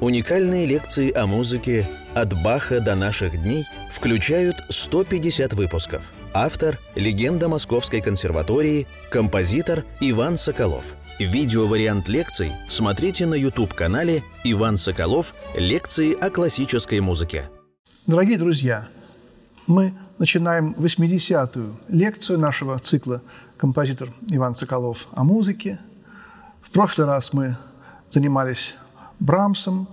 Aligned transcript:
Уникальные 0.00 0.64
лекции 0.64 1.12
о 1.12 1.26
музыке 1.26 1.84
«От 2.14 2.32
Баха 2.40 2.78
до 2.78 2.94
наших 2.94 3.42
дней» 3.42 3.64
включают 3.90 4.56
150 4.68 5.54
выпусков. 5.54 6.12
Автор– 6.32 6.78
легенда 6.94 7.48
Московской 7.48 8.00
консерватории, 8.00 8.86
композитор 9.10 9.84
Иван 9.98 10.36
Соколов. 10.36 10.94
Видеовариант 11.18 12.08
лекций 12.08 12.52
смотрите 12.68 13.26
на 13.26 13.34
YouTube-канале 13.34 14.22
«Иван 14.44 14.76
Соколов. 14.76 15.34
Лекции 15.56 16.12
о 16.14 16.30
классической 16.30 17.00
музыке». 17.00 17.50
Дорогие 18.06 18.38
друзья, 18.38 18.86
мы 19.66 19.94
начинаем 20.18 20.76
80-ю 20.78 21.76
лекцию 21.88 22.38
нашего 22.38 22.78
цикла 22.78 23.20
«Композитор 23.56 24.10
Иван 24.30 24.54
Соколов 24.54 25.08
о 25.10 25.24
музыке». 25.24 25.80
В 26.62 26.70
прошлый 26.70 27.08
раз 27.08 27.32
мы 27.32 27.56
занимались 28.08 28.76
Брамсом. 29.20 29.88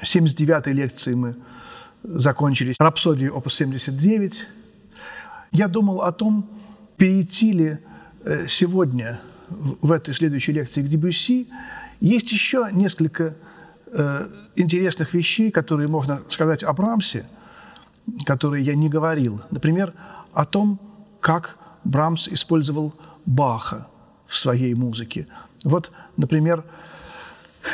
В 0.00 0.04
79-й 0.04 0.72
лекции 0.72 1.14
мы 1.14 1.36
закончили 2.02 2.74
рапсодию 2.78 3.34
опус 3.34 3.54
79. 3.54 4.46
Я 5.52 5.68
думал 5.68 6.02
о 6.02 6.12
том, 6.12 6.48
перейти 6.96 7.52
ли 7.52 7.78
э, 8.24 8.46
сегодня 8.48 9.20
в 9.48 9.92
этой 9.92 10.14
следующей 10.14 10.52
лекции 10.52 10.82
к 10.82 10.88
Дебюсси. 10.88 11.48
Есть 12.00 12.32
еще 12.32 12.68
несколько 12.72 13.36
э, 13.86 14.28
интересных 14.56 15.14
вещей, 15.14 15.50
которые 15.50 15.88
можно 15.88 16.22
сказать 16.28 16.62
о 16.62 16.72
Брамсе, 16.72 17.26
которые 18.24 18.64
я 18.64 18.74
не 18.74 18.88
говорил. 18.88 19.40
Например, 19.50 19.92
о 20.32 20.44
том, 20.44 20.80
как 21.20 21.58
Брамс 21.84 22.28
использовал 22.28 22.94
Баха 23.24 23.86
в 24.26 24.36
своей 24.36 24.74
музыке. 24.74 25.26
Вот, 25.64 25.90
например, 26.16 26.64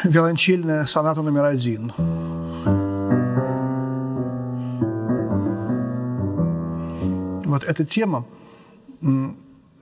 виолончельная 0.05 0.85
соната 0.87 1.23
номер 1.23 1.45
один. 1.45 1.93
Вот 7.47 7.65
эта 7.65 7.85
тема 7.85 8.25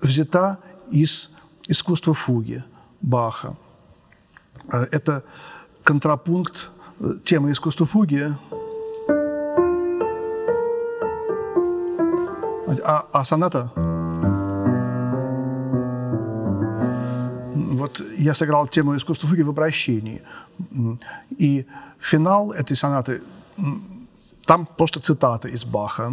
взята 0.00 0.58
из 0.90 1.30
искусства 1.68 2.14
фуги 2.14 2.64
Баха. 3.00 3.54
Э, 4.72 4.86
это 4.90 5.22
контрапункт 5.84 6.70
э, 6.98 7.14
темы 7.24 7.52
искусства 7.52 7.86
фуги. 7.86 8.34
А, 12.84 13.06
а 13.12 13.24
соната 13.24 13.70
вот 17.80 18.02
я 18.18 18.34
сыграл 18.34 18.68
тему 18.68 18.94
искусства 18.96 19.28
фуги 19.28 19.42
в 19.42 19.48
обращении. 19.48 20.20
И 21.38 21.66
финал 21.98 22.52
этой 22.52 22.76
сонаты, 22.76 23.22
там 24.44 24.66
просто 24.66 25.00
цитата 25.00 25.48
из 25.48 25.64
Баха. 25.64 26.12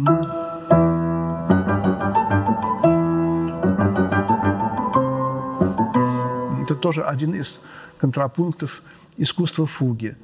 Это 6.62 6.74
тоже 6.74 7.02
один 7.02 7.34
из 7.34 7.60
контрапунктов 7.98 8.82
искусства 9.18 9.66
фуги. 9.66 10.16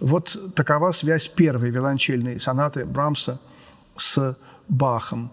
Вот 0.00 0.54
такова 0.54 0.92
связь 0.92 1.28
первой 1.28 1.70
виолончельной 1.70 2.40
сонаты 2.40 2.84
Брамса 2.84 3.38
с 3.96 4.36
Бахом. 4.68 5.30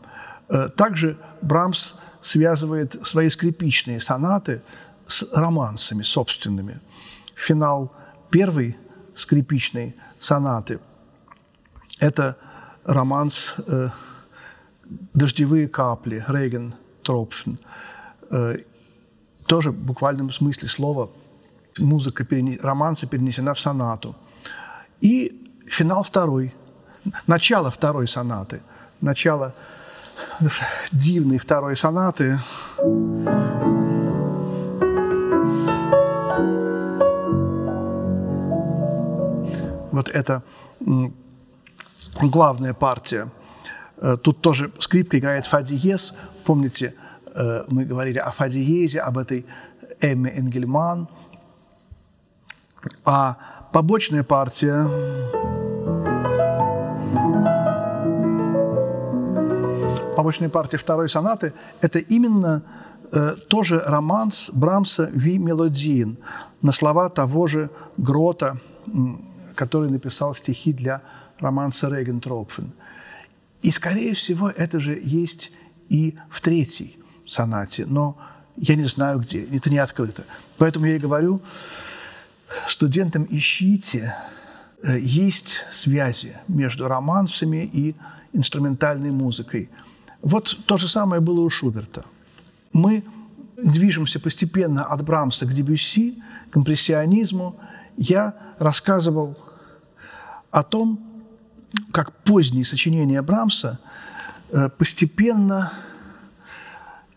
Э, 0.50 0.70
также 0.70 1.18
Брамс 1.42 1.94
связывает 2.22 3.08
свои 3.08 3.30
скрипичные 3.30 4.02
сонаты 4.02 4.62
с 5.08 5.26
романсами 5.34 6.04
собственными. 6.04 6.80
Финал 7.36 7.92
первой 8.30 8.78
скрипичной 9.16 9.96
сонаты– 10.20 10.80
это 12.00 12.38
романс 12.84 13.56
э, 13.68 13.90
«Дождевые 15.14 15.68
капли» 15.68 16.24
Рейген 16.28 16.76
Тропфен. 17.04 17.60
Э, 18.30 18.58
тоже 19.46 19.72
в 19.72 19.76
буквальном 19.76 20.32
смысле 20.32 20.68
слова 20.68 21.10
музыка 21.78 22.26
романса 22.62 23.08
перенесена 23.08 23.54
в 23.54 23.60
сонату. 23.60 24.16
И 25.02 25.50
финал 25.68 26.04
второй, 26.04 26.54
начало 27.28 27.72
второй 27.72 28.08
сонаты, 28.08 28.62
начало 29.02 29.54
дивной 30.92 31.38
второй 31.38 31.76
сонаты 31.76 32.40
вот 40.08 40.16
это 40.16 40.42
главная 42.22 42.74
партия. 42.74 43.30
Э, 43.98 44.18
тут 44.18 44.42
тоже 44.42 44.72
скрипка 44.80 45.18
играет 45.18 45.46
фа 45.46 45.62
диез. 45.62 46.14
Помните, 46.46 46.94
э, 47.36 47.66
мы 47.68 47.86
говорили 47.86 48.20
о 48.20 48.32
фа 48.32 48.50
диезе, 48.50 49.00
об 49.00 49.18
этой 49.18 49.46
Эмме 50.02 50.32
Энгельман. 50.32 51.08
А 53.06 53.38
побочная 53.74 54.24
партия 54.24 54.88
побочная 60.16 60.50
партия 60.50 60.78
второй 60.78 61.10
сонаты– 61.10 61.54
это 61.82 62.00
именно 62.00 62.64
э, 63.12 63.36
тоже 63.50 63.80
романс 63.86 64.50
Брамса 64.54 65.10
«Ви 65.14 65.38
мелодиин» 65.38 66.18
на 66.62 66.72
слова 66.72 67.10
того 67.10 67.48
же 67.48 67.70
Грота, 67.98 68.58
который 69.58 69.90
написал 69.90 70.36
стихи 70.36 70.72
для 70.72 71.02
романса 71.40 71.90
Регентропфен. 71.90 72.72
И, 73.64 73.72
скорее 73.72 74.14
всего, 74.14 74.50
это 74.50 74.80
же 74.80 75.02
есть 75.04 75.52
и 75.90 76.16
в 76.30 76.40
третьей 76.42 77.00
сонате, 77.26 77.86
но 77.86 78.18
я 78.56 78.76
не 78.76 78.86
знаю 78.86 79.20
где, 79.20 79.44
это 79.44 79.70
не 79.70 79.80
открыто. 79.80 80.24
Поэтому 80.58 80.86
я 80.86 80.96
и 80.96 81.00
говорю, 81.00 81.42
студентам 82.68 83.28
ищите, 83.30 84.16
э, 84.84 85.00
есть 85.00 85.58
связи 85.72 86.38
между 86.48 86.88
романсами 86.88 87.70
и 87.74 87.96
инструментальной 88.34 89.12
музыкой. 89.12 89.70
Вот 90.22 90.58
то 90.66 90.78
же 90.78 90.88
самое 90.88 91.22
было 91.22 91.42
у 91.42 91.50
Шуберта. 91.50 92.06
Мы 92.74 93.04
движемся 93.58 94.20
постепенно 94.20 94.84
от 94.84 95.04
Брамса 95.04 95.46
к 95.46 95.54
Дебюсси, 95.54 96.22
к 96.52 96.58
импрессионизму. 96.58 97.56
Я 97.98 98.34
рассказывал 98.60 99.36
о 100.52 100.64
том, 100.64 101.00
как 101.92 102.14
поздние 102.24 102.66
сочинения 102.66 103.22
Брамса 103.22 103.80
э, 104.50 104.70
постепенно 104.70 105.74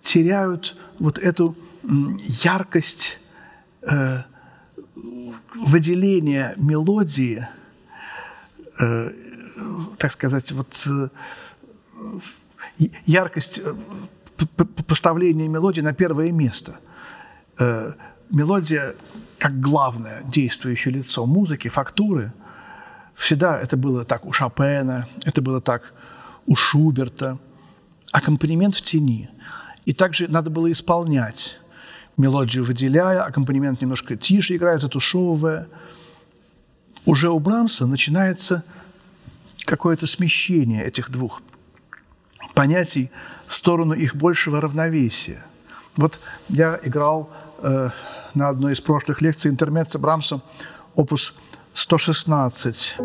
теряют 0.03 0.77
вот 0.99 1.19
эту 1.19 1.57
яркость 1.83 3.19
э, 3.83 4.23
выделения 5.55 6.55
мелодии, 6.57 7.47
э, 8.79 9.13
так 9.99 10.13
сказать, 10.13 10.53
вот 10.53 10.89
яркость 13.07 13.61
поставления 14.87 15.49
мелодии 15.49 15.83
на 15.83 15.93
первое 15.93 16.33
место. 16.33 16.81
Мелодия 18.31 18.95
как 19.39 19.61
главное 19.61 20.23
действующее 20.25 20.95
лицо 20.95 21.27
музыки, 21.27 21.69
фактуры– 21.69 22.33
Всегда 23.21 23.61
это 23.61 23.77
было 23.77 24.07
так 24.07 24.25
у 24.25 24.33
Шопена, 24.33 25.07
это 25.27 25.43
было 25.43 25.61
так 25.61 25.93
у 26.47 26.57
Шуберта. 26.57 27.37
Аккомпанемент 28.13 28.75
в 28.75 28.81
тени. 28.81 29.29
И 29.85 29.93
также 29.93 30.27
надо 30.27 30.49
было 30.49 30.73
исполнять 30.73 31.59
мелодию 32.17 32.65
выделяя, 32.65 33.23
аккомпанемент 33.25 33.83
немножко 33.83 34.17
тише 34.17 34.57
играет, 34.57 34.85
отушевывая. 34.85 35.69
Уже 37.05 37.29
у 37.29 37.39
Брамса 37.39 37.87
начинается 37.87 38.65
какое-то 39.67 40.07
смещение 40.07 40.87
этих 40.87 41.11
двух 41.11 41.43
понятий 42.55 43.11
в 43.47 43.53
сторону 43.53 43.93
их 43.93 44.17
большего 44.17 44.63
равновесия. 44.63 45.45
Вот 45.95 46.19
я 46.49 46.81
играл 46.83 47.31
э, 47.59 47.91
на 48.33 48.49
одной 48.49 48.73
из 48.73 48.81
прошлых 48.81 49.21
лекций 49.21 49.51
интермеца 49.51 49.99
Брамса 49.99 50.41
опус 50.95 51.35
116. 51.75 52.97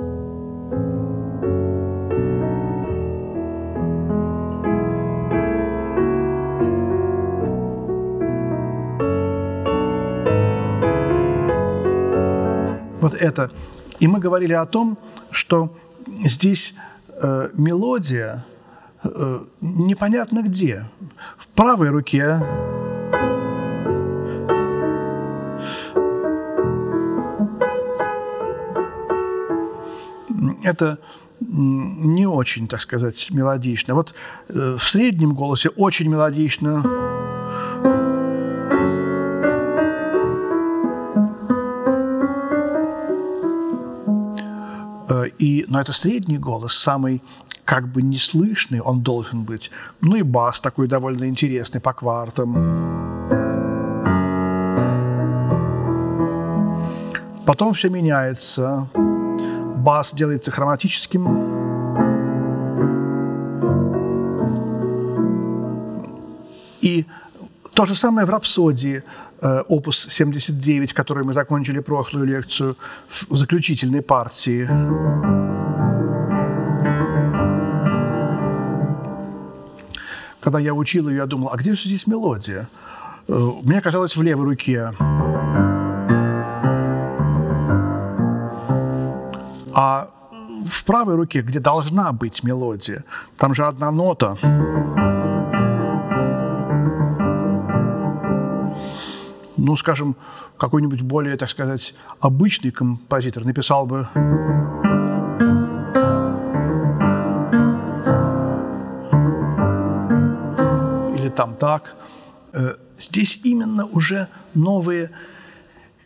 Вот 13.02 13.14
это. 13.14 13.52
И 14.00 14.08
мы 14.08 14.20
говорили 14.20 14.54
о 14.54 14.66
том, 14.66 14.98
что 15.30 15.76
здесь 16.26 16.74
э, 17.10 17.50
мелодия 17.54 18.44
э, 19.04 19.40
непонятно 19.62 20.42
где. 20.42 20.86
В 21.38 21.48
правой 21.50 21.90
руке 21.90 22.42
это 30.66 30.98
не 31.40 32.26
очень, 32.26 32.68
так 32.68 32.82
сказать, 32.82 33.30
мелодично. 33.32 33.94
Вот 33.94 34.14
э, 34.50 34.78
в 34.78 34.84
среднем 34.84 35.34
голосе 35.34 35.70
очень 35.70 36.10
мелодично. 36.10 36.84
Э, 45.10 45.26
и, 45.38 45.66
но 45.68 45.82
это 45.82 45.94
средний 45.94 46.38
голос, 46.38 46.74
самый 46.74 47.22
как 47.66 47.88
бы 47.88 48.02
неслышный 48.02 48.80
он 48.80 49.02
должен 49.02 49.44
быть. 49.44 49.72
Ну 50.02 50.16
и 50.16 50.22
бас 50.22 50.62
такой 50.62 50.88
довольно 50.88 51.26
интересный 51.26 51.82
по 51.82 51.94
квартам. 51.94 52.56
Потом 57.46 57.74
все 57.74 57.90
меняется. 57.90 58.90
Бас 59.86 60.16
делается 60.16 60.50
хроматическим. 60.50 61.22
И 66.82 67.06
то 67.76 67.86
же 67.86 67.96
самое 67.96 68.26
в 68.26 68.32
рапсодии 68.32 69.04
э, 69.42 69.64
опус 69.68 70.08
79, 70.10 70.94
который 70.94 71.24
мы 71.24 71.34
закончили 71.34 71.82
прошлую 71.82 72.26
лекцию 72.26 72.76
в 73.10 73.38
заключительной 73.38 74.02
партии. 74.02 74.68
Когда 80.40 80.58
я 80.58 80.74
учил 80.74 81.10
ее, 81.10 81.18
я 81.18 81.26
думал, 81.28 81.50
а 81.54 81.58
где 81.58 81.76
же 81.76 81.88
здесь 81.88 82.08
мелодия? 82.08 82.68
Э, 83.28 83.52
мне 83.62 83.82
казалось 83.82 84.16
в 84.16 84.24
левой 84.24 84.46
руке. 84.46 84.94
А 89.76 90.10
в 90.66 90.84
правой 90.86 91.16
руке, 91.16 91.42
где 91.42 91.60
должна 91.60 92.12
быть 92.14 92.44
мелодия, 92.44 93.04
там 93.38 93.54
же 93.54 93.66
одна 93.66 93.92
нота. 93.92 94.38
Ну, 99.58 99.76
скажем, 99.78 100.16
какой-нибудь 100.58 101.02
более, 101.02 101.38
так 101.38 101.50
сказать, 101.50 101.96
обычный 102.20 102.72
композитор 102.72 103.46
написал 103.46 103.86
бы 103.86 104.08
там 111.36 111.56
так. 111.56 111.96
Э, 112.54 112.76
здесь 112.98 113.40
именно 113.44 113.86
уже 113.86 114.28
новые 114.54 115.12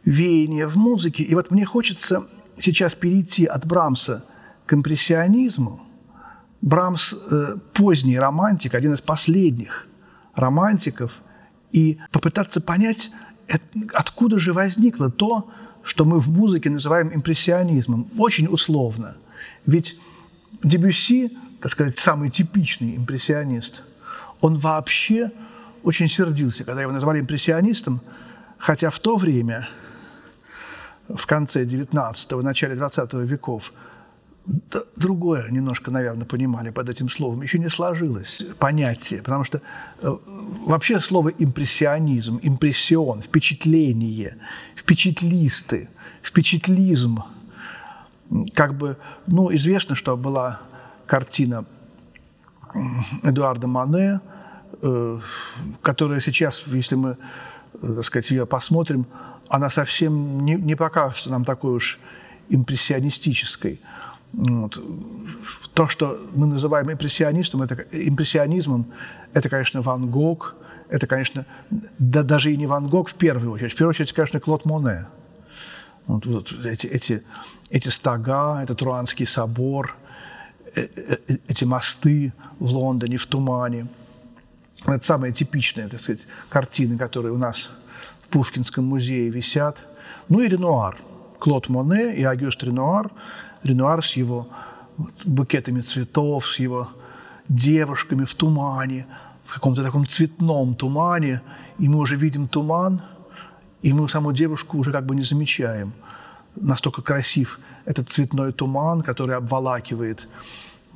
веяния 0.03 0.67
в 0.67 0.75
музыке. 0.75 1.23
И 1.23 1.35
вот 1.35 1.51
мне 1.51 1.65
хочется 1.65 2.27
сейчас 2.59 2.93
перейти 2.93 3.45
от 3.45 3.65
Брамса 3.65 4.25
к 4.65 4.73
импрессионизму. 4.73 5.81
Брамс 6.61 7.13
э, 7.13 7.57
поздний 7.73 8.19
романтик, 8.19 8.75
один 8.75 8.93
из 8.93 9.01
последних 9.01 9.87
романтиков, 10.35 11.11
и 11.71 11.99
попытаться 12.11 12.61
понять, 12.61 13.11
откуда 13.93 14.39
же 14.39 14.53
возникло 14.53 15.09
то, 15.09 15.49
что 15.83 16.05
мы 16.05 16.19
в 16.19 16.29
музыке 16.29 16.69
называем 16.69 17.13
импрессионизмом. 17.13 18.09
Очень 18.17 18.47
условно. 18.47 19.15
Ведь 19.65 19.97
Дебюсси, 20.63 21.37
так 21.61 21.71
сказать, 21.71 21.97
самый 21.97 22.29
типичный 22.29 22.95
импрессионист– 22.97 23.83
он 24.41 24.57
вообще 24.57 25.31
очень 25.83 26.09
сердился, 26.09 26.63
когда 26.63 26.81
его 26.81 26.91
назвали 26.91 27.19
импрессионистом, 27.19 28.01
хотя 28.57 28.89
в 28.89 28.99
то 28.99 29.17
время, 29.17 29.69
в 31.15 31.25
конце 31.25 31.65
19-го, 31.65 32.41
начале 32.41 32.75
20 32.75 33.13
веков, 33.13 33.73
другое 34.95 35.49
немножко, 35.49 35.91
наверное, 35.91 36.25
понимали 36.25 36.71
под 36.71 36.89
этим 36.89 37.09
словом. 37.09 37.41
Еще 37.41 37.59
не 37.59 37.69
сложилось 37.69 38.41
понятие, 38.59 39.21
потому 39.21 39.43
что 39.43 39.61
э, 40.01 40.17
вообще 40.65 40.99
слово 40.99 41.29
импрессионизм, 41.29 42.39
импрессион, 42.41 43.21
впечатление, 43.21 44.37
впечатлисты, 44.75 45.89
впечатлизм, 46.23 47.23
как 48.53 48.75
бы, 48.75 48.97
ну, 49.27 49.53
известно, 49.53 49.95
что 49.95 50.17
была 50.17 50.61
картина 51.05 51.65
Эдуарда 53.23 53.67
Мане, 53.67 54.21
э, 54.81 55.19
которая 55.81 56.19
сейчас, 56.21 56.63
если 56.67 56.95
мы, 56.95 57.17
э, 57.81 57.93
так 57.95 58.03
сказать, 58.03 58.31
ее 58.31 58.45
посмотрим, 58.45 59.05
она 59.49 59.69
совсем 59.69 60.45
не, 60.45 60.55
не 60.55 60.75
покажется 60.75 61.29
нам 61.29 61.45
такой 61.45 61.73
уж 61.73 61.99
импрессионистической. 62.49 63.81
Вот. 64.31 64.81
То, 65.73 65.87
что 65.87 66.19
мы 66.33 66.47
называем 66.47 66.91
импрессионистом, 66.91 67.61
это, 67.61 67.75
импрессионизмом, 67.91 68.85
это, 69.33 69.49
конечно, 69.49 69.81
Ван 69.81 70.09
Гог, 70.09 70.55
это, 70.89 71.07
конечно, 71.07 71.45
да, 71.97 72.23
даже 72.23 72.51
и 72.51 72.57
не 72.57 72.67
Ван 72.67 72.87
Гог 72.87 73.09
в 73.09 73.15
первую 73.15 73.51
очередь. 73.51 73.73
В 73.73 73.75
первую 73.75 73.91
очередь, 73.91 74.13
конечно, 74.13 74.39
Клод 74.39 74.65
Моне. 74.65 75.05
Вот, 76.07 76.25
вот 76.25 76.51
эти, 76.65 76.87
эти, 76.87 77.23
эти 77.69 77.89
стога, 77.89 78.61
этот 78.61 78.81
Руанский 78.81 79.27
собор– 79.27 79.95
Э, 80.75 80.87
э, 80.95 81.37
эти 81.47 81.65
мосты 81.65 82.31
в 82.59 82.71
Лондоне 82.71 83.17
в 83.17 83.25
тумане. 83.25 83.87
Это 84.85 85.05
самые 85.05 85.33
типичные, 85.33 85.87
так 85.87 86.01
сказать, 86.01 86.21
картины, 86.49 86.97
которые 86.97 87.33
у 87.33 87.37
нас 87.37 87.69
Пушкинском 88.29 88.85
музее 88.85 89.29
висят. 89.29 89.77
Ну 90.27 90.39
и 90.39 90.47
Ренуар. 90.47 90.97
Клод 91.39 91.69
Моне 91.69 92.15
и 92.15 92.23
Агюст 92.23 92.63
Ренуар. 92.63 93.11
Ренуар 93.63 94.03
с 94.03 94.13
его 94.13 94.47
букетами 95.25 95.81
цветов, 95.81 96.47
с 96.47 96.59
его 96.59 96.89
девушками 97.47 98.25
в 98.25 98.33
тумане, 98.35 99.07
в 99.45 99.53
каком-то 99.53 99.83
таком 99.83 100.07
цветном 100.07 100.75
тумане, 100.75 101.41
и 101.79 101.89
мы 101.89 101.97
уже 101.97 102.15
видим 102.15 102.47
туман, 102.47 103.01
и 103.81 103.93
мы 103.93 104.07
саму 104.09 104.31
девушку 104.31 104.77
уже 104.77 104.91
как 104.91 105.05
бы 105.05 105.15
не 105.15 105.23
замечаем. 105.23 105.93
Настолько 106.55 107.01
красив 107.01 107.59
этот 107.85 108.09
цветной 108.09 108.51
туман, 108.51 109.01
который 109.01 109.35
обволакивает 109.35 110.27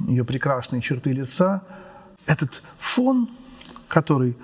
ее 0.08 0.24
прекрасные 0.24 0.82
черты 0.82 1.14
лица, 1.14 1.64
этот 2.26 2.62
фон, 2.80 3.30
который 3.88 4.36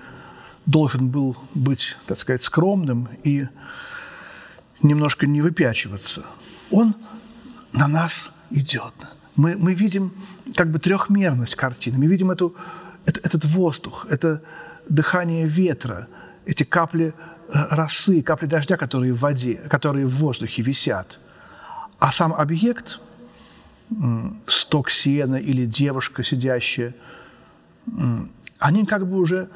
должен 0.66 1.08
был 1.08 1.36
быть, 1.54 1.96
так 2.06 2.18
сказать, 2.18 2.42
скромным 2.42 3.08
и 3.24 3.46
немножко 4.82 5.26
не 5.26 5.42
выпячиваться, 5.42 6.24
он 6.70 6.94
на 7.72 7.88
нас 7.88 8.32
идет. 8.50 8.94
Мы, 9.36 9.56
мы 9.56 9.74
видим 9.74 10.12
как 10.54 10.70
бы 10.70 10.78
трехмерность 10.78 11.54
картины, 11.54 11.98
мы 11.98 12.06
видим 12.06 12.30
эту, 12.30 12.54
это, 13.06 13.20
этот 13.20 13.44
воздух, 13.44 14.06
это 14.10 14.42
дыхание 14.88 15.46
ветра, 15.46 16.08
эти 16.46 16.62
капли 16.62 17.14
э, 17.48 17.66
росы, 17.70 18.22
капли 18.22 18.46
дождя, 18.46 18.76
которые 18.76 19.12
в 19.12 19.20
воде, 19.20 19.54
которые 19.54 20.06
в 20.06 20.16
воздухе 20.16 20.62
висят. 20.62 21.18
А 21.98 22.12
сам 22.12 22.32
объект– 22.32 23.00
сток 24.46 24.90
сена 24.90 25.36
или 25.36 25.64
девушка 25.64 26.22
сидящая, 26.22 26.94
они 28.58 28.86
как 28.86 29.06
бы 29.06 29.18
уже 29.18 29.48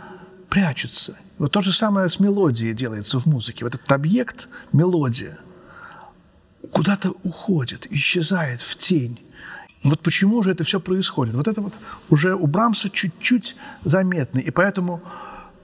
прячутся. 0.48 1.16
Вот 1.38 1.52
то 1.52 1.62
же 1.62 1.72
самое 1.72 2.08
с 2.08 2.20
мелодией 2.20 2.74
делается 2.74 3.18
в 3.18 3.26
музыке. 3.26 3.64
Вот 3.64 3.74
этот 3.74 3.90
объект, 3.90 4.48
мелодия, 4.72 5.38
куда-то 6.72 7.14
уходит, 7.22 7.86
исчезает 7.90 8.60
в 8.62 8.76
тень. 8.76 9.20
Вот 9.82 10.00
почему 10.00 10.42
же 10.42 10.50
это 10.50 10.64
все 10.64 10.80
происходит? 10.80 11.34
Вот 11.34 11.48
это 11.48 11.60
вот 11.60 11.74
уже 12.08 12.34
у 12.34 12.46
Брамса 12.46 12.88
чуть-чуть 12.88 13.56
заметно. 13.84 14.38
И 14.38 14.50
поэтому 14.50 15.02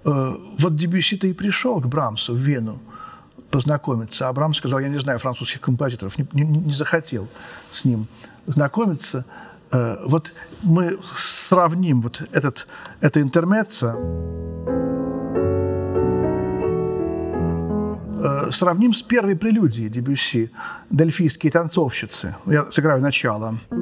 э, 0.05 0.37
вот 0.59 0.77
Дебюсси-то 0.77 1.27
и 1.27 1.33
пришел 1.33 1.81
к 1.81 1.87
Брамсу 1.87 2.35
в 2.35 2.39
Вену 2.39 2.81
познакомиться. 3.51 4.29
А 4.29 4.33
Брамс 4.33 4.59
сказал, 4.59 4.81
я 4.81 4.89
не 4.89 5.01
знаю 5.01 5.19
французских 5.19 5.61
композиторов, 5.61 6.19
не, 6.19 6.27
не, 6.33 6.43
не 6.43 6.73
захотел 6.73 7.29
с 7.73 7.85
ним 7.85 8.07
знакомиться. 8.47 9.25
Э, 9.73 9.97
вот 10.07 10.35
мы 10.62 10.99
сравним 11.05 12.00
вот 12.00 12.23
этот, 12.33 12.67
это 13.00 13.21
интермеццо, 13.21 13.97
э, 18.23 18.50
сравним 18.50 18.95
с 18.95 19.03
первой 19.03 19.37
прелюдией 19.37 19.89
Дебюсси 19.89 20.50
«Дельфийские 20.91 21.53
танцовщицы». 21.53 22.35
Я 22.47 22.71
сыграю 22.71 23.00
начало. 23.00 23.57
Начало. 23.71 23.80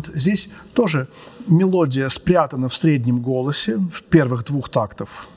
Вот 0.00 0.16
здесь 0.16 0.48
тоже 0.72 1.08
мелодия 1.46 2.08
спрятана 2.08 2.68
в 2.68 2.74
среднем 2.74 3.20
голосе, 3.20 3.76
в 3.76 4.02
первых 4.02 4.44
двух 4.44 4.68
тактов. 4.68 5.28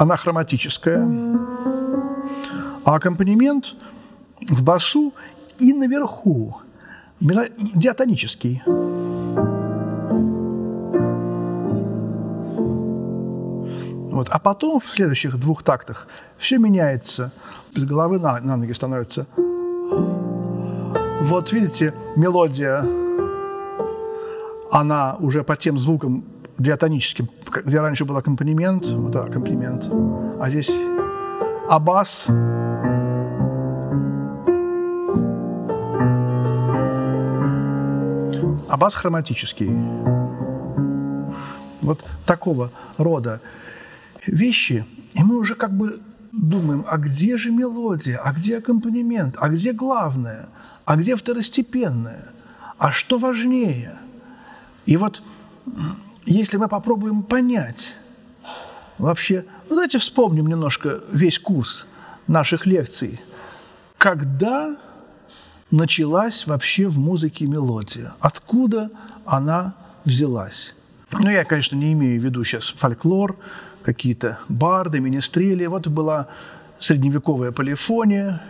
она 0.00 0.16
хроматическая, 0.16 1.04
а 2.84 2.94
аккомпанемент 2.94 3.74
в 4.48 4.62
басу 4.62 5.12
и 5.58 5.72
наверху 5.72 6.56
диатонический. 7.20 8.62
Вот. 14.18 14.28
А 14.30 14.38
потом 14.38 14.78
в 14.78 14.86
следующих 14.86 15.36
двух 15.38 15.64
тактах 15.64 16.06
все 16.38 16.58
меняется. 16.58 17.32
Без 17.74 17.84
головы 17.84 18.20
на, 18.20 18.40
на 18.40 18.56
ноги 18.56 18.72
становится. 18.72 19.26
Вот 21.20 21.52
видите, 21.52 21.94
мелодия, 22.14 22.86
она 24.70 25.16
уже 25.18 25.42
по 25.42 25.56
тем 25.56 25.78
звукам 25.78 26.24
диатоническим, 26.58 27.28
где 27.64 27.80
раньше 27.80 28.04
был 28.04 28.16
аккомпанемент, 28.16 28.86
вот 28.86 29.10
да, 29.10 29.24
аккомпанемент, 29.24 29.90
а 30.40 30.48
здесь 30.48 30.72
абас, 31.68 32.26
абас 38.68 38.94
хроматический. 38.94 39.70
Вот 41.82 42.04
такого 42.26 42.70
рода 42.96 43.40
вещи, 44.26 44.84
и 45.14 45.22
мы 45.22 45.36
уже 45.36 45.56
как 45.56 45.72
бы 45.72 46.00
думаем, 46.32 46.84
а 46.88 46.98
где 46.98 47.36
же 47.36 47.50
мелодия, 47.50 48.18
а 48.18 48.32
где 48.32 48.58
аккомпанемент, 48.58 49.36
а 49.38 49.48
где 49.48 49.72
главное, 49.72 50.48
а 50.84 50.96
где 50.96 51.16
второстепенное, 51.16 52.28
а 52.78 52.92
что 52.92 53.18
важнее. 53.18 53.98
И 54.86 54.96
вот 54.96 55.22
если 56.26 56.56
мы 56.56 56.68
попробуем 56.68 57.22
понять 57.22 57.94
вообще, 58.98 59.44
ну 59.68 59.76
давайте 59.76 59.98
вспомним 59.98 60.46
немножко 60.46 61.00
весь 61.12 61.38
курс 61.38 61.86
наших 62.26 62.66
лекций, 62.66 63.20
когда 63.96 64.76
началась 65.70 66.46
вообще 66.46 66.88
в 66.88 66.98
музыке 66.98 67.46
мелодия, 67.46 68.14
откуда 68.20 68.90
она 69.24 69.74
взялась. 70.04 70.74
Ну, 71.10 71.30
я, 71.30 71.44
конечно, 71.44 71.76
не 71.76 71.92
имею 71.92 72.20
в 72.20 72.24
виду 72.24 72.44
сейчас 72.44 72.68
фольклор, 72.76 73.36
какие-то 73.88 74.38
барды, 74.50 75.00
министрели. 75.00 75.64
Вот 75.64 75.86
была 75.86 76.26
средневековая 76.78 77.52
полифония. 77.52 78.42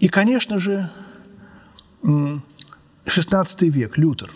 И, 0.00 0.08
конечно 0.08 0.58
же, 0.58 0.90
XVI 2.02 3.68
век, 3.68 3.96
Лютер, 3.98 4.32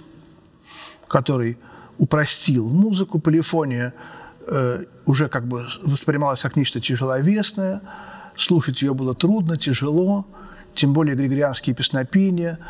который 1.08 1.58
упростил 1.98 2.68
музыку. 2.68 3.18
Полифония 3.18 3.94
э, 4.46 4.84
уже 5.06 5.28
как 5.28 5.48
бы 5.48 5.66
воспринималась 5.82 6.40
как 6.40 6.54
нечто 6.54 6.80
тяжеловесное, 6.80 7.80
слушать 8.36 8.82
ее 8.82 8.94
было 8.94 9.12
трудно, 9.12 9.56
тяжело, 9.56 10.24
тем 10.76 10.92
более 10.92 11.16
григорианские 11.16 11.74
песнопения, 11.74 12.60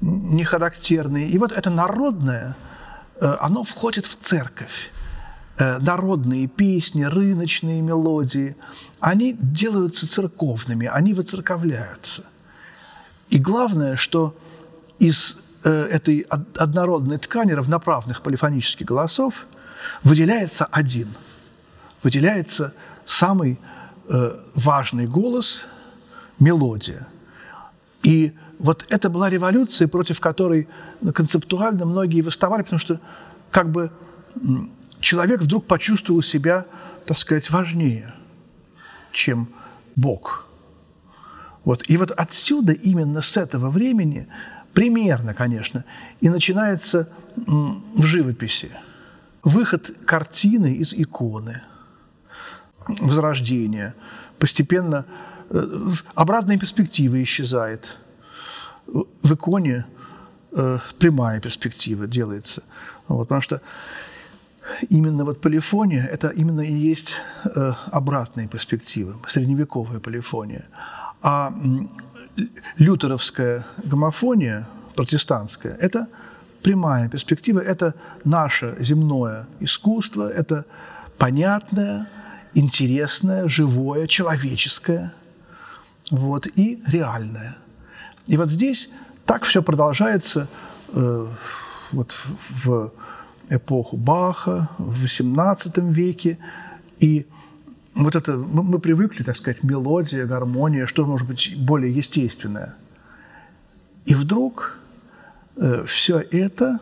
не 0.00 0.44
характерные. 0.44 1.28
И 1.28 1.36
вот 1.36 1.52
это 1.52 1.68
народное, 1.68 2.56
э, 3.20 3.36
оно 3.40 3.62
входит 3.64 4.06
в 4.06 4.14
церковь. 4.14 4.90
Э, 5.58 5.78
народные 5.78 6.46
песни, 6.46 7.02
рыночные 7.02 7.82
мелодии, 7.82 8.54
они 9.00 9.36
делаются 9.40 10.08
церковными, 10.08 10.86
они 10.86 11.14
выцерковляются. 11.14 12.22
И 13.28 13.38
главное, 13.38 13.96
что 13.96 14.36
из 15.00 15.36
э, 15.64 15.70
этой 15.70 16.20
однородной 16.20 17.18
ткани 17.18 17.52
равноправных 17.52 18.22
полифонических 18.22 18.86
голосов 18.86 19.46
выделяется 20.04 20.64
один, 20.64 21.08
выделяется 22.04 22.72
самый 23.04 23.58
э, 24.08 24.38
важный 24.54 25.06
голос– 25.06 25.66
мелодия. 26.38 27.08
И 28.04 28.32
вот 28.60 28.86
это 28.88 29.10
была 29.10 29.28
революция, 29.28 29.88
против 29.88 30.20
которой 30.20 30.68
концептуально 31.14 31.84
многие 31.84 32.20
выставали, 32.20 32.62
потому 32.62 32.78
что 32.78 33.00
как 33.50 33.70
бы 33.70 33.90
человек 35.00 35.40
вдруг 35.40 35.66
почувствовал 35.66 36.22
себя, 36.22 36.66
так 37.06 37.16
сказать, 37.16 37.50
важнее, 37.50 38.14
чем 39.12 39.48
Бог. 39.96 40.46
Вот. 41.64 41.84
И 41.88 41.96
вот 41.96 42.10
отсюда, 42.10 42.72
именно 42.72 43.20
с 43.20 43.36
этого 43.36 43.70
времени, 43.70 44.28
примерно, 44.72 45.34
конечно, 45.34 45.84
и 46.20 46.28
начинается 46.28 47.08
в 47.36 48.02
живописи 48.02 48.70
выход 49.42 49.90
картины 50.04 50.74
из 50.74 50.92
иконы, 50.92 51.62
возрождение. 52.86 53.94
Постепенно 54.38 55.04
э, 55.50 55.90
образная 56.14 56.58
перспектива 56.58 57.22
исчезает. 57.22 57.96
В 58.86 59.34
иконе 59.34 59.86
э, 60.52 60.78
прямая 60.98 61.40
перспектива 61.40 62.06
делается. 62.06 62.62
Вот, 63.08 63.24
потому 63.24 63.42
что 63.42 63.60
именно 64.90 65.24
вот 65.24 65.40
полифония– 65.40 66.06
это 66.12 66.28
именно 66.28 66.60
и 66.60 66.72
есть 66.72 67.14
э, 67.44 67.72
обратные 67.92 68.48
перспективы, 68.48 69.14
средневековая 69.28 70.00
полифония. 70.00 70.64
А 71.22 71.52
лютеровская 72.76 73.64
гомофония, 73.84 74.66
протестантская, 74.94 75.76
это 75.80 76.06
прямая 76.62 77.08
перспектива, 77.08 77.60
это 77.60 77.94
наше 78.24 78.76
земное 78.80 79.46
искусство, 79.60 80.30
это 80.30 80.64
понятное, 81.18 82.08
интересное, 82.54 83.48
живое, 83.48 84.06
человеческое 84.06 85.12
вот, 86.10 86.46
и 86.46 86.82
реальное. 86.86 87.56
И 88.26 88.36
вот 88.36 88.48
здесь 88.48 88.88
так 89.24 89.44
все 89.44 89.62
продолжается 89.62 90.48
э, 90.92 91.26
вот 91.92 92.16
в 92.50 92.92
эпоху 93.48 93.96
Баха 93.96 94.68
в 94.78 95.04
XVIII 95.04 95.92
веке. 95.92 96.38
И 96.98 97.26
вот 97.94 98.16
это 98.16 98.36
мы, 98.36 98.62
мы 98.62 98.78
привыкли, 98.78 99.22
так 99.22 99.36
сказать, 99.36 99.62
мелодия, 99.62 100.26
гармония, 100.26 100.86
что 100.86 101.06
может 101.06 101.26
быть 101.26 101.54
более 101.58 101.92
естественное. 101.92 102.74
И 104.04 104.14
вдруг 104.14 104.78
э, 105.56 105.84
все 105.86 106.20
это 106.20 106.78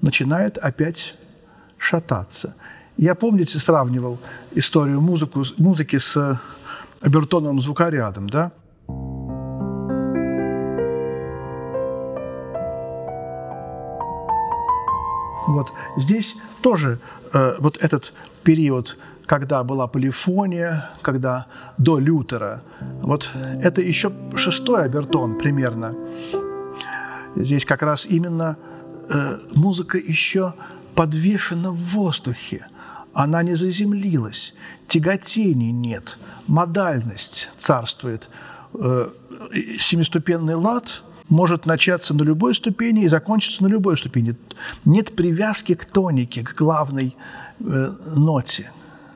начинает 0.00 0.58
опять 0.58 1.14
шататься. 1.76 2.54
Я, 2.96 3.14
помните, 3.14 3.58
сравнивал 3.58 4.18
историю 4.52 5.00
музыку, 5.00 5.44
музыки 5.56 5.98
с 5.98 6.40
обертоновым 7.00 7.60
звукорядом, 7.62 8.28
да? 8.28 8.52
Вот. 15.48 15.72
Здесь 15.96 16.36
тоже 16.60 16.98
э, 17.32 17.56
вот 17.58 17.78
этот 17.78 18.12
период, 18.44 18.98
когда 19.24 19.64
была 19.64 19.86
полифония, 19.86 20.90
когда 21.00 21.46
до 21.78 21.98
Лютера, 21.98 22.62
вот 23.00 23.30
это 23.62 23.80
еще 23.80 24.12
шестой 24.36 24.84
обертон 24.84 25.38
примерно. 25.38 25.94
Здесь 27.34 27.64
как 27.64 27.82
раз 27.82 28.04
именно 28.04 28.58
э, 29.08 29.38
музыка 29.54 29.96
еще 29.96 30.52
подвешена 30.94 31.70
в 31.70 31.76
воздухе, 31.76 32.66
она 33.14 33.42
не 33.42 33.54
заземлилась, 33.54 34.54
тяготений 34.86 35.72
нет, 35.72 36.18
модальность 36.46 37.48
царствует. 37.58 38.28
Э, 38.74 39.08
семиступенный 39.78 40.56
лад– 40.56 41.02
может 41.28 41.66
начаться 41.66 42.14
на 42.14 42.22
любой 42.22 42.54
ступени 42.54 43.04
и 43.04 43.08
закончиться 43.08 43.62
на 43.62 43.68
любой 43.68 43.96
ступени. 43.96 44.34
Нет 44.84 45.14
привязки 45.14 45.74
к 45.74 45.84
тонике, 45.84 46.42
к 46.42 46.54
главной 46.54 47.16
э, 47.60 47.92
ноте. 48.16 48.70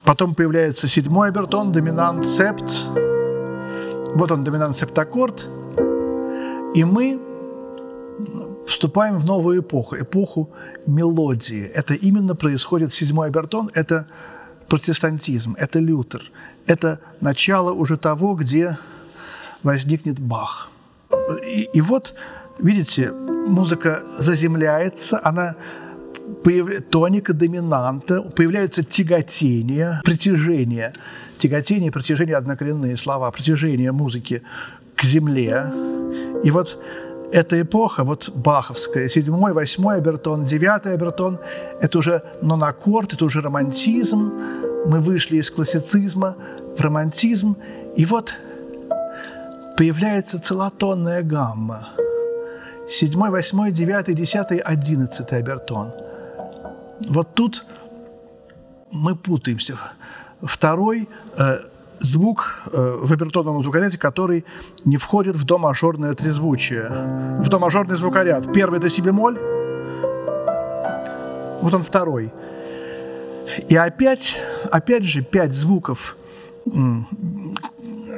Потом 0.05 0.35
появляется 0.35 0.89
седьмой 0.89 1.29
обертон, 1.29 1.73
доминант 1.73 2.27
септ. 2.27 2.65
Вот 4.15 4.31
он, 4.31 4.45
доминант 4.45 4.77
септаккорд. 4.77 5.49
И 6.75 6.85
мы 6.85 7.21
вступаем 8.67 9.19
в 9.19 9.25
новую 9.25 9.61
эпоху, 9.61 9.97
эпоху 9.97 10.51
мелодии. 10.87 11.65
Это 11.65 11.95
именно 11.95 12.35
происходит 12.35 12.93
седьмой 12.93 13.29
обертон, 13.29 13.71
это 13.75 14.07
протестантизм, 14.69 15.55
это 15.59 15.79
Лютер. 15.79 16.23
Это 16.67 17.01
начало 17.21 17.73
уже 17.73 17.97
того, 17.97 18.35
где 18.35 18.79
возникнет 19.63 20.19
Бах– 20.19 20.71
и, 21.45 21.69
и 21.73 21.81
вот, 21.81 22.15
видите, 22.59 23.13
музыка 23.13 24.03
заземляется, 24.17 25.21
она 25.23 25.57
появляется 26.45 26.89
тоника 26.91 27.33
доминанта, 27.33 28.23
появляются 28.23 28.83
тяготения, 28.83 30.01
притяжение. 30.05 30.93
Тяготение, 31.39 31.91
притяжение– 31.91 32.37
однокоренные 32.39 32.97
слова, 32.97 33.31
притяжение 33.31 33.93
музыки 33.93 34.43
к 34.97 35.03
земле. 35.03 35.73
И 36.45 36.51
вот 36.51 36.79
эта 37.33 37.61
эпоха, 37.61 38.05
вот 38.05 38.31
баховская, 38.35 39.09
седьмой, 39.09 39.53
восьмой 39.53 39.97
обертон, 39.97 40.45
девятый 40.45 40.95
обертон– 40.95 41.39
это 41.81 41.99
уже 41.99 42.23
нонаккорд, 42.43 43.15
это 43.15 43.25
уже 43.25 43.41
романтизм, 43.41 44.33
мы 44.87 45.01
вышли 45.01 45.39
из 45.39 45.51
классицизма 45.51 46.37
в 46.77 46.81
романтизм, 46.81 47.57
и 47.97 48.05
вот 48.05 48.35
появляется 49.77 50.41
целотонная 50.41 51.23
гамма. 51.23 51.89
Седьмой, 52.89 53.31
восьмой, 53.31 53.71
девятый, 53.73 54.15
десятый, 54.15 54.59
одиннадцатый 54.59 55.39
обертон. 55.39 55.93
Вот 57.09 57.35
тут 57.35 57.65
мы 58.91 59.17
путаемся. 59.17 59.79
Второй 60.43 61.09
э, 61.37 61.61
звук 62.01 62.61
э, 62.73 62.97
в 63.03 63.13
обертонном 63.13 63.63
звукоряде, 63.63 63.97
который 63.97 64.45
не 64.85 64.97
входит 64.97 65.37
в 65.37 65.45
до-мажорное 65.45 66.15
трезвучие. 66.15 66.89
В 67.41 67.49
до-мажорный 67.49 67.97
звукоряд. 67.97 68.53
Первый– 68.53 68.79
это 68.81 68.91
си 68.91 69.01
бемоль. 69.01 69.39
Вот 71.63 71.73
он 71.73 71.83
второй. 71.83 72.33
И 73.69 73.77
опять, 73.77 74.39
опять 74.71 75.05
же, 75.05 75.23
пять 75.23 75.53
звуков, 75.53 76.17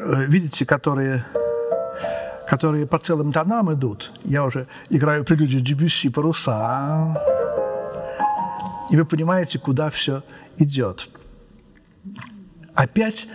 видите, 0.07 0.65
которые, 0.65 1.25
которые 2.49 2.87
по 2.87 2.99
целым 2.99 3.33
тонам 3.33 3.73
идут. 3.73 4.13
Я 4.25 4.45
уже 4.45 4.67
играю 4.91 5.25
прелюдию 5.25 5.61
Дебюсси 5.61 6.09
«Паруса». 6.09 7.21
И 8.91 8.97
вы 8.97 9.05
понимаете, 9.05 9.59
куда 9.59 9.91
все 9.91 10.23
идет. 10.59 11.09
Опять 12.75 13.29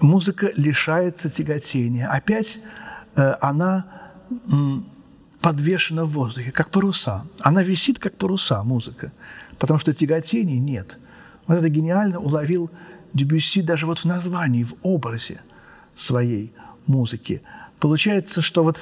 музыка 0.00 0.50
лишается 0.56 1.30
тяготения. 1.30 2.08
Опять 2.08 2.58
э, 3.16 3.34
она 3.40 3.86
м, 4.50 4.86
подвешена 5.40 6.04
в 6.04 6.10
воздухе, 6.10 6.52
как 6.52 6.70
паруса. 6.70 7.26
Она 7.40 7.62
висит, 7.62 7.98
как 7.98 8.16
паруса, 8.16 8.62
музыка, 8.62 9.12
потому 9.58 9.80
что 9.80 9.92
тяготений 9.92 10.58
нет. 10.58 10.98
Вот 11.46 11.58
это 11.58 11.68
гениально 11.68 12.20
уловил 12.20 12.70
Дебюсси 13.14 13.62
даже 13.62 13.86
вот 13.86 13.98
в 13.98 14.04
названии, 14.04 14.64
в 14.64 14.74
образе 14.82 15.40
своей 15.94 16.52
музыки. 16.86 17.42
Получается, 17.82 18.42
что 18.42 18.62
вот 18.62 18.78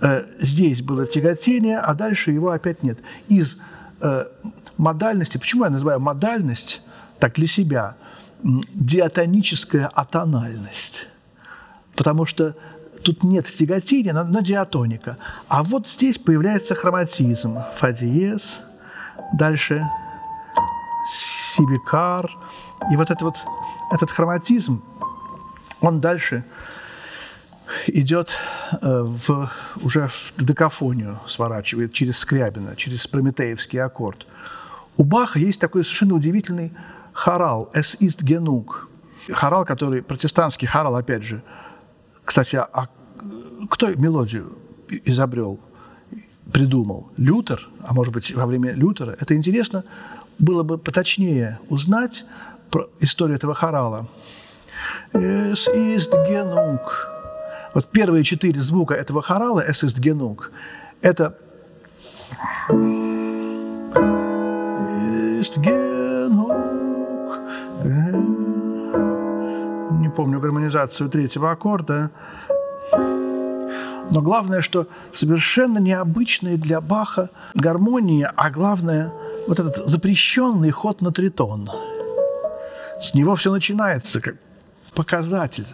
э, 0.00 0.24
здесь 0.40 0.80
было 0.80 1.06
тяготение, 1.06 1.78
а 1.78 1.92
дальше 1.92 2.30
его 2.30 2.48
опять 2.48 2.82
нет. 2.82 2.98
Из 3.28 3.58
э, 4.00 4.24
модальности, 4.78 5.36
почему 5.36 5.64
я 5.64 5.70
называю 5.70 6.00
модальность 6.00 6.80
так 7.18 7.34
для 7.34 7.46
себя– 7.46 7.96
диатоническая 8.42 9.86
атональность. 9.88 11.08
Потому 11.94 12.24
что 12.24 12.54
тут 13.04 13.22
нет 13.22 13.46
тяготения, 13.54 14.14
но, 14.14 14.24
но 14.24 14.40
диатоника. 14.40 15.18
А 15.48 15.62
вот 15.62 15.86
здесь 15.86 16.16
появляется 16.16 16.74
хроматизм. 16.74 17.58
Фа 17.76 17.92
диез, 17.92 18.60
дальше 19.34 19.86
си 21.54 21.62
бикар. 21.70 22.30
И 22.90 22.96
вот, 22.96 23.10
это 23.10 23.26
вот 23.26 23.36
этот 23.92 24.10
хроматизм, 24.10 24.82
он 25.82 26.00
дальше 26.00 26.44
идет 27.86 28.36
э, 28.80 29.02
в, 29.02 29.50
уже 29.82 30.08
в 30.08 30.32
декафонию, 30.38 31.20
сворачивает 31.26 31.92
через 31.92 32.18
Скрябина, 32.18 32.76
через 32.76 33.06
прометеевский 33.06 33.80
аккорд. 33.80 34.26
У 34.96 35.04
Баха 35.04 35.38
есть 35.38 35.60
такой 35.60 35.84
совершенно 35.84 36.14
удивительный 36.14 36.72
хорал 37.12 37.70
«Es 37.74 37.98
ist 38.00 38.22
genug». 38.22 38.88
Хорал, 39.30 39.64
который, 39.64 40.02
протестантский 40.02 40.66
хорал, 40.66 40.96
опять 40.96 41.22
же. 41.22 41.42
Кстати, 42.24 42.56
а 42.56 42.88
кто 43.68 43.88
мелодию 43.94 44.56
изобрел, 45.04 45.60
придумал? 46.52 47.10
Лютер, 47.16 47.68
а 47.82 47.92
может 47.92 48.12
быть, 48.12 48.34
во 48.34 48.46
время 48.46 48.72
Лютера? 48.72 49.16
Это 49.20 49.34
интересно 49.34 49.84
было 50.38 50.62
бы 50.62 50.78
поточнее 50.78 51.58
узнать 51.68 52.24
про 52.70 52.88
историю 53.00 53.36
этого 53.36 53.54
хорала. 53.54 54.08
«Es 55.12 55.66
ist 55.68 56.12
genug». 56.28 57.17
Вот 57.74 57.86
первые 57.86 58.24
четыре 58.24 58.60
звука 58.60 58.94
этого 58.94 59.22
хорала 59.22 59.64
«Es 59.68 59.82
ist 59.84 59.98
genug»– 60.00 60.50
это 61.02 61.38
«Ist 65.40 65.56
genug». 65.56 66.08
Не 70.00 70.10
помню 70.10 70.40
гармонизацию 70.40 71.08
третьего 71.08 71.50
аккорда. 71.52 72.10
Но 74.10 74.22
главное, 74.22 74.62
что 74.62 74.86
совершенно 75.12 75.78
необычные 75.78 76.56
для 76.56 76.80
Баха 76.80 77.30
гармонии, 77.54 78.28
а 78.34 78.50
главное, 78.50 79.12
вот 79.46 79.60
этот 79.60 79.86
запрещенный 79.86 80.70
ход 80.70 81.02
на 81.02 81.12
тритон. 81.12 81.70
С 83.00 83.14
него 83.14 83.36
все 83.36 83.52
начинается 83.52 84.20
как 84.20 84.36
показатель, 84.94 85.66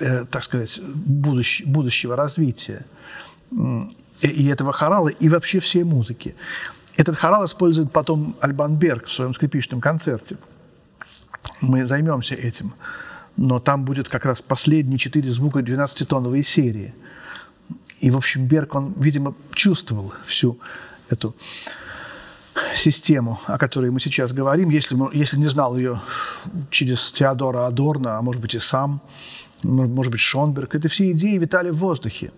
э, 0.00 0.24
так 0.24 0.44
сказать, 0.44 0.80
будущ, 0.82 1.62
будущего 1.64 2.16
развития 2.16 2.84
и, 4.20 4.28
и 4.28 4.46
этого 4.48 4.72
хорала, 4.72 5.08
и 5.08 5.28
вообще 5.28 5.60
всей 5.60 5.84
музыки. 5.84 6.34
Этот 6.96 7.16
хорал 7.16 7.46
использует 7.46 7.92
потом 7.92 8.36
Альбан 8.40 8.76
Берг 8.76 9.06
в 9.06 9.12
своем 9.12 9.34
скрипичном 9.34 9.80
концерте– 9.80 10.36
мы 11.60 11.86
займемся 11.86 12.34
этим. 12.34 12.74
Но 13.36 13.60
там 13.60 13.84
будет 13.84 14.08
как 14.08 14.24
раз 14.24 14.42
последние 14.42 14.98
четыре 14.98 15.30
звука 15.30 15.60
12-тоновой 15.60 16.42
серии. 16.42 16.94
И, 18.00 18.10
в 18.10 18.16
общем, 18.16 18.46
Берг, 18.46 18.74
он, 18.74 18.94
видимо, 18.98 19.34
чувствовал 19.52 20.12
всю 20.26 20.58
эту 21.08 21.34
систему, 22.74 23.40
о 23.46 23.58
которой 23.58 23.90
мы 23.90 24.00
сейчас 24.00 24.32
говорим, 24.32 24.70
если, 24.70 24.96
если 25.16 25.36
не 25.36 25.48
знал 25.48 25.76
ее 25.76 26.00
через 26.70 27.12
Теодора 27.12 27.66
Адорна, 27.66 28.18
а 28.18 28.22
может 28.22 28.40
быть 28.40 28.54
и 28.54 28.58
сам, 28.58 29.00
может 29.62 30.12
быть 30.12 30.20
Шонберг, 30.20 30.74
это 30.74 30.88
все 30.88 31.10
идеи 31.12 31.36
витали 31.38 31.70
в 31.70 31.76
воздухе. 31.76 32.32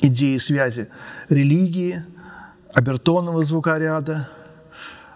Идеи 0.00 0.38
связи 0.38 0.88
религии, 1.28 2.02
обертонного 2.72 3.44
звукоряда, 3.44 4.28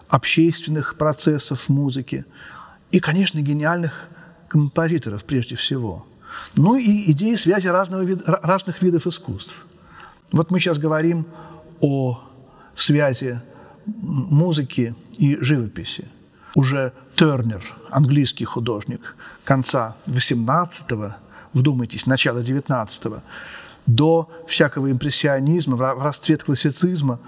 общественных 0.09 0.97
процессов 0.97 1.63
в 1.63 1.69
музыке– 1.69 2.25
и, 2.93 3.01
конечно, 3.01 3.41
гениальных 3.41 4.09
композиторов 4.49 5.25
прежде 5.25 5.57
всего. 5.57 6.07
Ну 6.55 6.77
и 6.77 7.11
идеи 7.11 7.35
связи 7.37 7.67
разного 7.67 8.03
вид, 8.03 8.21
разных 8.27 8.83
видов 8.83 9.07
искусств. 9.07 9.53
Вот 10.31 10.51
мы 10.51 10.61
сейчас 10.61 10.79
говорим 10.79 11.27
о 11.81 12.23
связи 12.77 13.41
музыки 13.87 14.95
и 15.19 15.37
живописи. 15.41 16.09
Уже 16.55 16.93
Тернер, 17.17 17.63
английский 17.91 18.45
художник 18.45 19.17
конца 19.45 19.97
XVIII, 20.07 21.15
вдумайтесь, 21.53 22.07
начала 22.07 22.41
XIX, 22.41 23.21
до 23.87 24.31
всякого 24.47 24.91
импрессионизма, 24.91 25.77
в 25.77 26.03
расцвет 26.03 26.45
классицизма, 26.45 27.19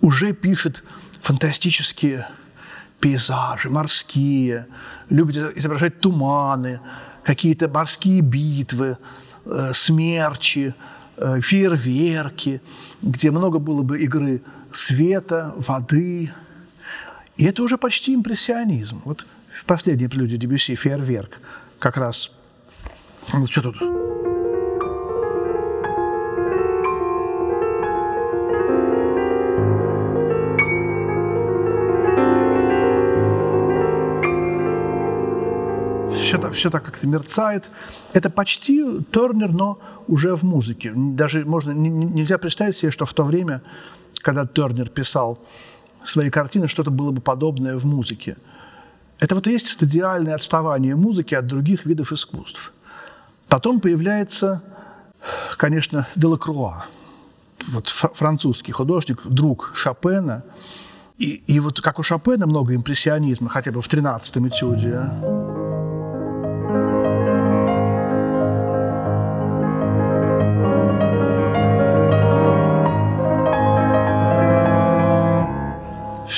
уже 0.00 0.32
пишет 0.32 0.82
фантастические 1.22 2.26
пейзажи 3.00 3.70
морские, 3.70 4.66
любит 5.08 5.56
изображать 5.56 6.00
туманы, 6.00 6.80
какие-то 7.22 7.68
морские 7.68 8.20
битвы, 8.20 8.98
э, 9.46 9.72
смерчи, 9.74 10.74
фейерверки, 11.16 12.60
где 13.02 13.30
много 13.30 13.58
было 13.58 13.82
бы 13.82 14.00
игры 14.00 14.42
света, 14.72 15.54
воды. 15.56 16.32
И 17.36 17.44
это 17.44 17.62
уже 17.62 17.78
почти 17.78 18.14
импрессионизм. 18.14 19.02
Вот 19.04 19.26
в 19.60 19.64
последней 19.64 20.08
прелюдии 20.08 20.36
Дебюсси 20.36 20.74
«Фейерверк» 20.74 21.38
как 21.78 21.96
раз... 21.96 22.30
Ну, 23.32 23.46
что 23.46 23.62
тут? 23.62 24.13
Все, 36.38 36.50
все 36.50 36.70
так 36.70 36.84
как-то 36.84 37.06
мерцает. 37.06 37.70
Это 38.12 38.30
почти 38.30 38.82
Тернер, 39.12 39.52
но 39.52 39.78
уже 40.06 40.36
в 40.36 40.42
музыке. 40.42 40.92
Даже 40.94 41.44
можно, 41.44 41.70
нельзя 41.72 42.38
представить 42.38 42.76
себе, 42.76 42.90
что 42.90 43.06
в 43.06 43.12
то 43.12 43.24
время, 43.24 43.62
когда 44.22 44.46
Тернер 44.46 44.88
писал 44.88 45.38
свои 46.04 46.30
картины, 46.30 46.68
что-то 46.68 46.90
было 46.90 47.10
бы 47.10 47.20
подобное 47.20 47.76
в 47.76 47.84
музыке. 47.84 48.36
Это 49.18 49.34
вот 49.34 49.46
и 49.46 49.52
есть 49.52 49.68
стадиальное 49.68 50.34
отставание 50.34 50.96
музыки 50.96 51.34
от 51.34 51.46
других 51.46 51.86
видов 51.86 52.12
искусств. 52.12 52.72
Потом 53.48 53.80
появляется, 53.80 54.62
конечно, 55.56 56.06
Делакруа, 56.16 56.86
вот 57.68 57.88
французский 57.88 58.72
художник, 58.72 59.22
друг 59.24 59.72
Шопена. 59.74 60.44
И, 61.16 61.42
и 61.46 61.60
вот 61.60 61.80
как 61.80 61.98
у 61.98 62.02
Шопена 62.02 62.46
много 62.46 62.74
импрессионизма, 62.74 63.48
хотя 63.48 63.70
бы 63.70 63.80
в 63.80 63.88
13-м 63.88 64.48
этюде. 64.48 65.43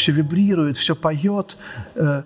Все 0.07 0.12
вибрирует, 0.12 0.77
все 0.77 0.95
поет, 0.95 1.57
э, 1.97 2.23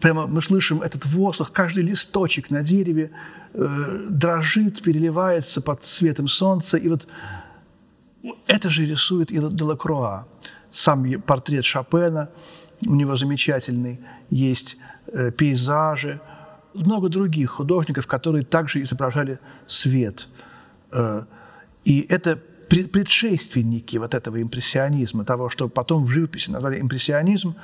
прямо 0.00 0.28
мы 0.28 0.42
слышим 0.42 0.80
этот 0.80 1.06
воздух, 1.06 1.50
каждый 1.50 1.82
листочек 1.82 2.50
на 2.50 2.62
дереве 2.62 3.10
э, 3.52 4.06
дрожит, 4.08 4.80
переливается 4.80 5.60
под 5.60 5.84
светом 5.84 6.28
солнца. 6.28 6.76
И 6.76 6.88
вот 6.88 7.08
это 8.46 8.70
же 8.70 8.86
рисует 8.86 9.32
и 9.32 9.38
Делакруа. 9.38 10.28
Сам 10.70 11.20
портрет 11.22 11.64
Шопена, 11.64 12.28
у 12.86 12.94
него 12.94 13.16
замечательный, 13.16 13.98
есть 14.30 14.76
э, 15.08 15.32
пейзажи, 15.32 16.20
много 16.74 17.08
других 17.08 17.50
художников, 17.50 18.06
которые 18.06 18.44
также 18.44 18.80
изображали 18.82 19.40
свет. 19.66 20.28
И 21.84 22.06
это 22.08 22.38
предшественники 22.70 23.96
вот 23.98 24.14
этого 24.14 24.40
импрессионизма, 24.40 25.24
того, 25.24 25.50
что 25.50 25.68
потом 25.68 26.04
в 26.04 26.08
живописи 26.08 26.50
назвали 26.50 26.80
импрессионизм, 26.80 27.56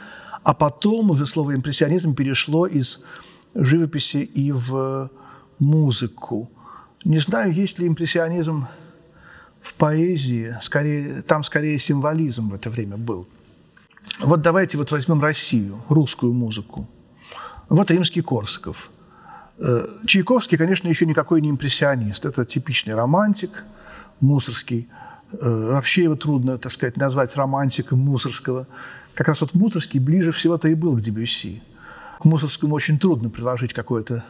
а 0.42 0.52
потом 0.52 1.10
уже 1.10 1.26
слово 1.26 1.54
импрессионизм 1.54 2.14
перешло 2.14 2.66
из 2.66 3.00
живописи 3.54 4.18
и 4.18 4.52
в 4.52 5.10
музыку. 5.58 6.50
Не 7.04 7.20
знаю, 7.20 7.52
есть 7.52 7.78
ли 7.78 7.86
импрессионизм 7.86 8.66
в 9.60 9.74
поэзии, 9.74 10.56
скорее, 10.60 11.22
там 11.22 11.44
скорее 11.44 11.78
символизм 11.78 12.50
в 12.50 12.54
это 12.54 12.70
время 12.70 12.96
был. 12.96 13.26
Вот 14.20 14.40
давайте 14.40 14.78
вот 14.78 14.90
возьмем 14.90 15.20
Россию, 15.20 15.82
русскую 15.88 16.32
музыку. 16.32 16.86
Вот 17.68 17.90
римский 17.90 18.22
Корсаков. 18.22 18.90
Э, 19.58 19.88
Чайковский, 20.06 20.58
конечно, 20.58 20.88
еще 20.88 21.06
никакой 21.06 21.40
не 21.40 21.50
импрессионист. 21.50 22.26
Это 22.26 22.44
типичный 22.44 22.94
романтик, 22.94 23.64
мусорский. 24.20 24.88
Э, 25.32 25.70
вообще 25.72 26.04
его 26.04 26.16
трудно, 26.16 26.58
так 26.58 26.72
сказать, 26.72 26.96
назвать 26.96 27.36
романтиком 27.36 27.98
мусорского. 27.98 28.66
Как 29.14 29.28
раз 29.28 29.40
вот 29.40 29.54
Мусорский 29.54 29.98
ближе 29.98 30.30
всего-то 30.32 30.68
и 30.68 30.74
был 30.74 30.96
к 30.96 31.00
Дебюсси. 31.00 31.62
К 32.18 32.24
Мусорскому 32.24 32.74
очень 32.74 32.98
трудно 32.98 33.30
приложить 33.30 33.72
какое-то 33.72 34.24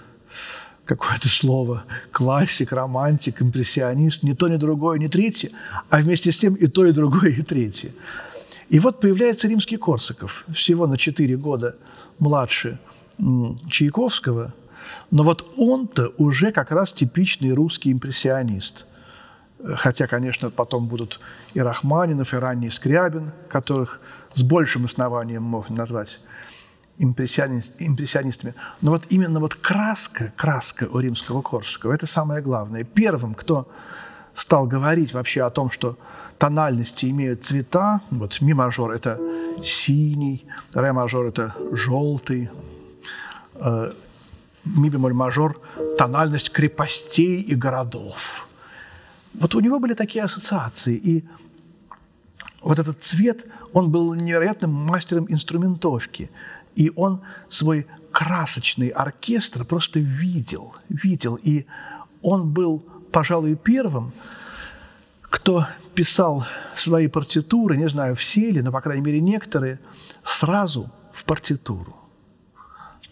какое-то 0.84 1.28
слово 1.28 1.82
классик, 2.12 2.70
романтик, 2.70 3.42
импрессионист, 3.42 4.22
ни 4.22 4.34
то, 4.34 4.46
ни 4.46 4.56
другое, 4.56 5.00
ни 5.00 5.08
третье, 5.08 5.50
а 5.90 5.98
вместе 5.98 6.30
с 6.30 6.38
тем 6.38 6.54
и 6.54 6.68
то, 6.68 6.86
и 6.86 6.92
другое, 6.92 7.30
и 7.30 7.42
третье. 7.42 7.90
И 8.68 8.78
вот 8.78 9.00
появляется 9.00 9.48
римский 9.48 9.76
Корсаков, 9.76 10.44
всего 10.52 10.86
на 10.86 10.96
четыре 10.96 11.36
года 11.36 11.76
младше 12.18 12.78
Чайковского, 13.70 14.54
но 15.10 15.22
вот 15.24 15.52
он-то 15.56 16.12
уже 16.18 16.52
как 16.52 16.70
раз 16.70 16.92
типичный 16.92 17.52
русский 17.52 17.92
импрессионист. 17.92 18.86
Хотя, 19.76 20.06
конечно, 20.06 20.50
потом 20.50 20.86
будут 20.86 21.20
и 21.54 21.60
Рахманинов, 21.60 22.34
и 22.34 22.36
ранний 22.36 22.70
Скрябин, 22.70 23.32
которых 23.48 24.00
с 24.34 24.42
большим 24.42 24.84
основанием 24.84 25.42
можно 25.42 25.76
назвать 25.76 26.20
импрессионист, 26.98 27.72
импрессионистами. 27.78 28.54
Но 28.80 28.90
вот 28.90 29.04
именно 29.08 29.40
вот 29.40 29.54
краска, 29.54 30.32
краска 30.36 30.84
у 30.90 30.98
римского 30.98 31.42
Корсакова– 31.42 31.92
это 31.94 32.06
самое 32.06 32.42
главное. 32.42 32.84
Первым, 32.84 33.34
кто 33.34 33.66
стал 34.34 34.66
говорить 34.66 35.14
вообще 35.14 35.42
о 35.42 35.50
том, 35.50 35.70
что 35.70 35.96
тональности 36.38 37.06
имеют 37.06 37.44
цвета, 37.44 38.00
вот 38.10 38.40
ми 38.40 38.52
мажор– 38.52 38.92
это 38.92 39.18
синий, 39.62 40.46
ре 40.74 40.92
мажор– 40.92 41.26
это 41.28 41.54
желтый, 41.72 42.50
э, 43.54 43.92
ми 44.64 44.90
бемоль 44.90 45.14
мажор– 45.14 45.60
тональность 45.98 46.50
крепостей 46.52 47.40
и 47.40 47.54
городов. 47.54 48.45
Вот 49.38 49.54
у 49.54 49.60
него 49.60 49.78
были 49.78 49.94
такие 49.94 50.24
ассоциации, 50.24 50.96
и 50.96 51.24
вот 52.62 52.78
этот 52.78 53.02
цвет, 53.02 53.46
он 53.72 53.90
был 53.90 54.14
невероятным 54.14 54.72
мастером 54.72 55.26
инструментовки. 55.28 56.30
И 56.74 56.90
он 56.96 57.20
свой 57.48 57.86
красочный 58.10 58.88
оркестр 58.88 59.64
просто 59.64 60.00
видел, 60.00 60.74
видел. 60.88 61.36
И 61.36 61.66
он 62.22 62.50
был, 62.50 62.84
пожалуй, 63.12 63.54
первым, 63.54 64.12
кто 65.22 65.66
писал 65.94 66.46
свои 66.74 67.06
партитуры, 67.06 67.76
не 67.76 67.88
знаю, 67.88 68.16
все 68.16 68.50
ли, 68.50 68.62
но, 68.62 68.72
по 68.72 68.80
крайней 68.80 69.02
мере, 69.02 69.20
некоторые, 69.20 69.78
сразу 70.24 70.90
в 71.12 71.24
партитуру. 71.24 71.94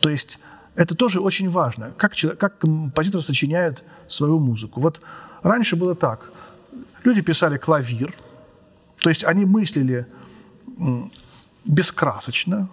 То 0.01 0.09
есть 0.09 0.39
это 0.75 0.95
тоже 0.95 1.21
очень 1.21 1.51
важно, 1.51 1.93
как, 1.97 2.15
как 2.39 2.59
композитор 2.59 3.23
сочиняет 3.23 3.85
свою 4.09 4.39
музыку. 4.39 4.81
Вот 4.81 5.01
раньше 5.45 5.77
было 5.77 5.95
так. 5.95 6.31
Люди 7.05 7.23
писали 7.23 7.59
клавир, 7.59 8.13
то 8.99 9.11
есть 9.11 9.25
они 9.25 9.45
мыслили 9.45 10.07
бескрасочно, 11.65 12.69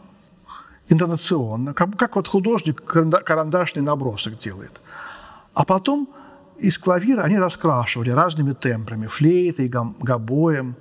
интонационно, 0.90 1.74
как, 1.74 1.98
как 1.98 2.16
вот 2.16 2.28
художник 2.28 2.84
карандашный 2.84 3.84
набросок 3.84 4.40
делает. 4.40 4.82
А 5.54 5.66
потом 5.66 6.10
из 6.58 6.78
клавира 6.78 7.24
они 7.24 7.38
раскрашивали 7.38 8.12
разными 8.12 8.54
тембрами, 8.54 9.08
флейтой, 9.08 9.68
гобоем. 9.68 10.76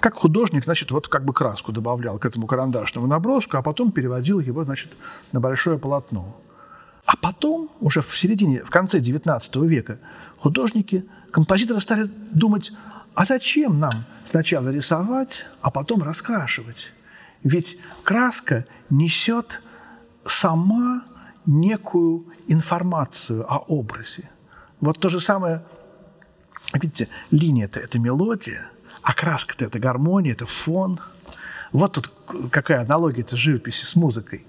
Как 0.00 0.14
художник, 0.14 0.64
значит, 0.64 0.90
вот 0.90 1.08
как 1.08 1.24
бы 1.24 1.32
краску 1.32 1.72
добавлял 1.72 2.18
к 2.18 2.26
этому 2.26 2.46
карандашному 2.46 3.06
наброску, 3.06 3.56
а 3.56 3.62
потом 3.62 3.90
переводил 3.92 4.40
его, 4.40 4.64
значит, 4.64 4.90
на 5.32 5.40
большое 5.40 5.78
полотно. 5.78 6.36
А 7.08 7.16
потом, 7.16 7.70
уже 7.80 8.02
в 8.02 8.18
середине, 8.18 8.62
в 8.62 8.68
конце 8.68 8.98
XIX 8.98 9.66
века, 9.66 9.98
художники, 10.36 11.06
композиторы 11.30 11.80
стали 11.80 12.04
думать, 12.04 12.70
а 13.14 13.24
зачем 13.24 13.80
нам 13.80 14.04
сначала 14.30 14.68
рисовать, 14.68 15.46
а 15.62 15.70
потом 15.70 16.02
раскрашивать? 16.02 16.92
Ведь 17.42 17.78
краска 18.02 18.66
несет 18.90 19.62
сама 20.26 21.02
некую 21.46 22.26
информацию 22.46 23.50
о 23.50 23.56
образе. 23.56 24.28
Вот 24.80 25.00
то 25.00 25.08
же 25.08 25.18
самое, 25.18 25.62
видите, 26.74 27.08
линия-то– 27.30 27.80
это 27.84 27.98
мелодия, 27.98 28.70
а 29.00 29.14
краска-то– 29.14 29.64
это 29.66 29.78
гармония, 29.78 30.32
это 30.32 30.44
фон. 30.44 31.00
Вот 31.72 31.92
тут 31.92 32.10
какая 32.50 32.82
аналогия 32.82 33.22
это 33.22 33.36
живописи 33.36 33.84
с 33.84 33.94
музыкой. 33.96 34.46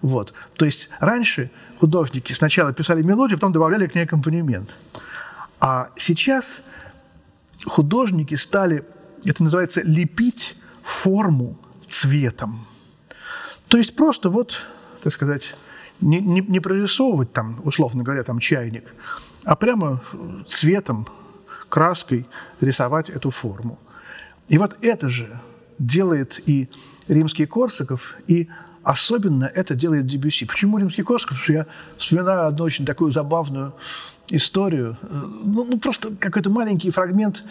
Вот. 0.00 0.32
То 0.56 0.64
есть 0.64 0.88
раньше 0.98 1.50
художники 1.78 2.32
сначала 2.32 2.72
писали 2.72 3.02
мелодию, 3.02 3.38
потом 3.38 3.52
добавляли 3.52 3.86
к 3.86 3.94
ней 3.94 4.04
аккомпанемент. 4.04 4.70
А 5.60 5.90
сейчас– 5.96 6.44
художники 7.64 8.34
стали, 8.34 8.84
это 9.24 9.42
называется, 9.42 9.82
лепить 9.82 10.56
форму 10.82 11.58
цветом. 11.86 12.66
То 13.68 13.78
есть 13.78 13.96
просто 13.96 14.28
вот, 14.28 14.54
так 15.02 15.12
сказать, 15.12 15.54
не, 16.00 16.20
не, 16.20 16.40
не 16.40 16.60
прорисовывать 16.60 17.32
там, 17.32 17.60
условно 17.64 18.02
говоря, 18.02 18.22
там 18.22 18.38
чайник, 18.38 18.94
а 19.44 19.56
прямо 19.56 20.02
цветом, 20.48 21.06
краской 21.68 22.26
рисовать 22.60 23.08
эту 23.08 23.30
форму. 23.30 23.78
И 24.48 24.58
вот 24.58 24.76
это 24.82 25.08
же 25.08 25.40
делает 25.86 26.40
и 26.46 26.68
римский 27.08 27.46
Корсаков, 27.46 28.16
и 28.26 28.48
особенно 28.82 29.44
это 29.44 29.74
делает 29.74 30.06
Дебюси. 30.06 30.46
Почему 30.46 30.78
римский 30.78 31.02
Корсаков? 31.02 31.38
Потому 31.38 31.42
что 31.42 31.52
я 31.52 31.66
вспоминаю 31.98 32.46
одну 32.46 32.64
очень 32.64 32.84
такую 32.84 33.12
забавную 33.12 33.74
историю, 34.30 34.96
ну, 35.02 35.64
ну 35.64 35.78
просто 35.78 36.14
какой-то 36.16 36.50
маленький 36.50 36.90
фрагмент 36.90 37.44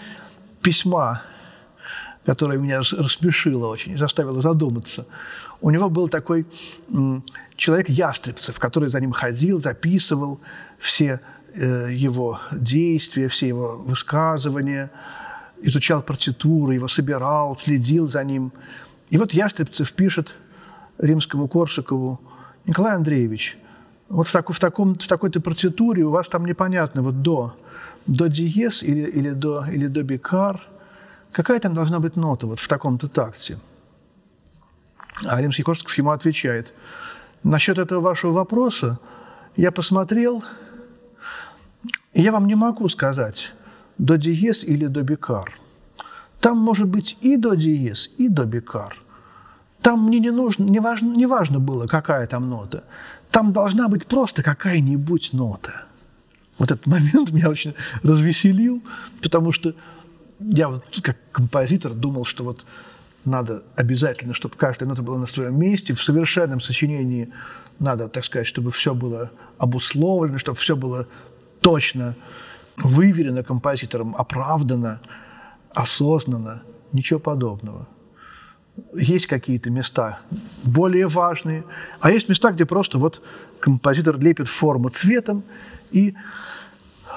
письма, 0.61 1.21
которое 2.25 2.57
меня 2.57 2.79
рассмешило 2.79 3.67
очень, 3.67 3.97
заставило 3.97 4.41
задуматься. 4.41 5.05
У 5.59 5.69
него 5.69 5.89
был 5.89 6.07
такой 6.07 6.45
человек 7.55 7.89
Ястребцев, 7.89 8.57
который 8.57 8.89
за 8.89 8.99
ним 8.99 9.11
ходил, 9.11 9.61
записывал 9.61 10.39
все 10.79 11.19
э, 11.53 11.89
его 11.91 12.39
действия, 12.51 13.27
все 13.27 13.47
его 13.47 13.77
высказывания, 13.77 14.89
изучал 15.63 16.01
партитуры, 16.01 16.75
его 16.75 16.87
собирал, 16.87 17.57
следил 17.57 18.09
за 18.09 18.23
ним. 18.23 18.51
И 19.09 19.17
вот 19.17 19.33
Ястребцев 19.33 19.91
пишет 19.93 20.35
римскому 20.97 21.47
Корсакову, 21.47 22.19
Николай 22.65 22.95
Андреевич, 22.95 23.57
вот 24.09 24.27
в, 24.27 24.31
так, 24.31 24.49
в, 24.49 24.59
таком, 24.59 24.95
в 24.95 25.07
такой-то 25.07 25.41
партитуре 25.41 26.03
у 26.03 26.09
вас 26.09 26.27
там 26.27 26.45
непонятно, 26.45 27.01
вот 27.01 27.21
до, 27.21 27.55
до 28.05 28.27
диез 28.27 28.83
или, 28.83 29.09
или, 29.09 29.29
до, 29.31 29.65
или 29.65 29.87
до 29.87 30.03
бикар, 30.03 30.61
какая 31.31 31.59
там 31.59 31.73
должна 31.73 31.99
быть 31.99 32.15
нота 32.15 32.47
вот 32.47 32.59
в 32.59 32.67
таком-то 32.67 33.07
такте? 33.07 33.57
А 35.25 35.41
римский 35.41 35.63
Корсаков 35.63 35.97
ему 35.97 36.11
отвечает, 36.11 36.73
насчет 37.43 37.77
этого 37.77 37.99
вашего 37.99 38.31
вопроса 38.31 38.99
я 39.55 39.71
посмотрел, 39.71 40.43
и 42.13 42.21
я 42.21 42.31
вам 42.31 42.47
не 42.47 42.55
могу 42.55 42.89
сказать, 42.89 43.53
до 44.01 44.17
диез 44.17 44.63
или 44.63 44.87
до 44.87 45.03
бикар. 45.03 45.53
Там 46.39 46.57
может 46.57 46.87
быть 46.87 47.17
и 47.21 47.37
до 47.37 47.53
диез, 47.53 48.09
и 48.17 48.27
до 48.29 48.45
бикар. 48.45 48.97
Там 49.81 50.07
мне 50.07 50.19
не 50.19 50.31
нужно, 50.31 50.63
не 50.63 50.79
важно, 50.79 51.15
не 51.15 51.27
важно 51.27 51.59
было, 51.59 51.85
какая 51.85 52.25
там 52.25 52.49
нота. 52.49 52.83
Там 53.29 53.53
должна 53.53 53.87
быть 53.87 54.07
просто 54.07 54.41
какая-нибудь 54.41 55.33
нота. 55.33 55.83
Вот 56.57 56.71
этот 56.71 56.87
момент 56.87 57.31
меня 57.31 57.49
очень 57.49 57.75
развеселил, 58.01 58.81
потому 59.21 59.51
что 59.51 59.75
я 60.39 60.69
вот 60.69 60.83
как 61.03 61.17
композитор 61.31 61.93
думал, 61.93 62.25
что 62.25 62.43
вот 62.43 62.65
надо 63.23 63.63
обязательно, 63.75 64.33
чтобы 64.33 64.55
каждая 64.55 64.89
нота 64.89 65.03
была 65.03 65.19
на 65.19 65.27
своем 65.27 65.59
месте. 65.59 65.93
В 65.93 66.03
совершенном 66.03 66.59
сочинении 66.59 67.31
надо, 67.77 68.07
так 68.09 68.25
сказать, 68.25 68.47
чтобы 68.47 68.71
все 68.71 68.95
было 68.95 69.29
обусловлено, 69.59 70.39
чтобы 70.39 70.57
все 70.57 70.75
было 70.75 71.07
точно 71.61 72.15
выверено 72.85 73.43
композитором, 73.43 74.15
оправдано, 74.15 74.99
осознанно. 75.73 76.63
Ничего 76.93 77.19
подобного. 77.19 77.87
Есть 78.93 79.27
какие-то 79.27 79.69
места 79.69 80.19
более 80.63 81.07
важные, 81.07 81.63
а 81.99 82.11
есть 82.11 82.29
места, 82.29 82.51
где 82.51 82.65
просто 82.65 82.97
вот 82.97 83.21
композитор 83.59 84.17
лепит 84.19 84.47
форму 84.47 84.89
цветом, 84.89 85.43
и 85.91 86.15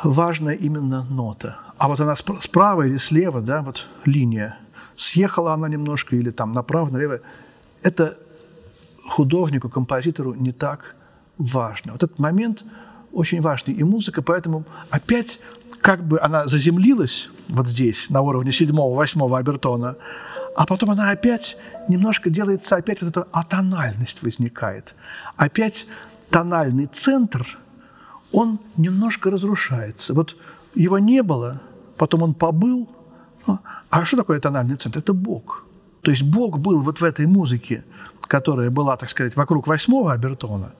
важная 0.03 0.55
именно 0.55 1.05
нота. 1.05 1.57
А 1.79 1.89
вот 1.89 2.01
она 2.01 2.15
справа 2.17 2.83
или 2.83 2.97
слева, 2.97 3.41
да, 3.41 3.63
вот 3.63 3.87
линия, 4.05 4.59
съехала 4.97 5.55
она 5.55 5.69
немножко 5.69 6.17
или 6.17 6.31
там 6.31 6.53
направо, 6.53 6.91
налево, 6.91 7.21
это 7.83 8.17
художнику, 9.09 9.69
композитору 9.69 10.35
не 10.35 10.53
так 10.53 10.97
важно. 11.39 11.93
Вот 11.93 12.03
этот 12.03 12.19
момент 12.19 12.65
очень 13.15 13.41
важный. 13.41 13.75
И 13.75 13.85
музыка, 13.85 14.23
поэтому 14.23 14.65
опять 14.91 15.39
как 15.81 16.03
бы 16.03 16.21
она 16.21 16.47
заземлилась 16.47 17.29
вот 17.49 17.69
здесь, 17.69 18.09
на 18.11 18.23
уровне 18.23 18.53
седьмого, 18.53 18.97
восьмого 18.97 19.39
обертона, 19.39 19.97
а 20.57 20.67
потом 20.67 20.91
она 20.91 21.11
опять 21.11 21.57
немножко 21.89 22.31
делается, 22.31 22.77
опять 22.77 23.03
вот 23.03 23.11
эта 23.11 23.29
атональность 23.33 24.23
возникает. 24.23 24.95
Опять 25.37 25.87
тональный 26.31 26.87
центр, 26.87 27.59
он 28.33 28.59
немножко 28.77 29.31
разрушается. 29.31 30.15
Вот 30.15 30.37
его 30.75 30.99
не 30.99 31.23
было, 31.23 31.61
потом 31.97 32.23
он 32.23 32.35
побыл. 32.35 32.89
А 33.91 34.05
что 34.05 34.17
такое 34.17 34.41
тональный 34.41 34.77
центр? 34.77 35.01
Это 35.01 35.13
Бог. 35.13 35.65
То 36.01 36.11
есть 36.11 36.23
Бог 36.23 36.59
был 36.59 36.81
вот 36.81 37.01
в 37.01 37.05
этой 37.05 37.27
музыке, 37.27 37.85
которая 38.21 38.71
была, 38.71 38.97
так 38.97 39.11
сказать, 39.11 39.37
вокруг 39.37 39.67
восьмого 39.67 40.13
обертона. 40.13 40.73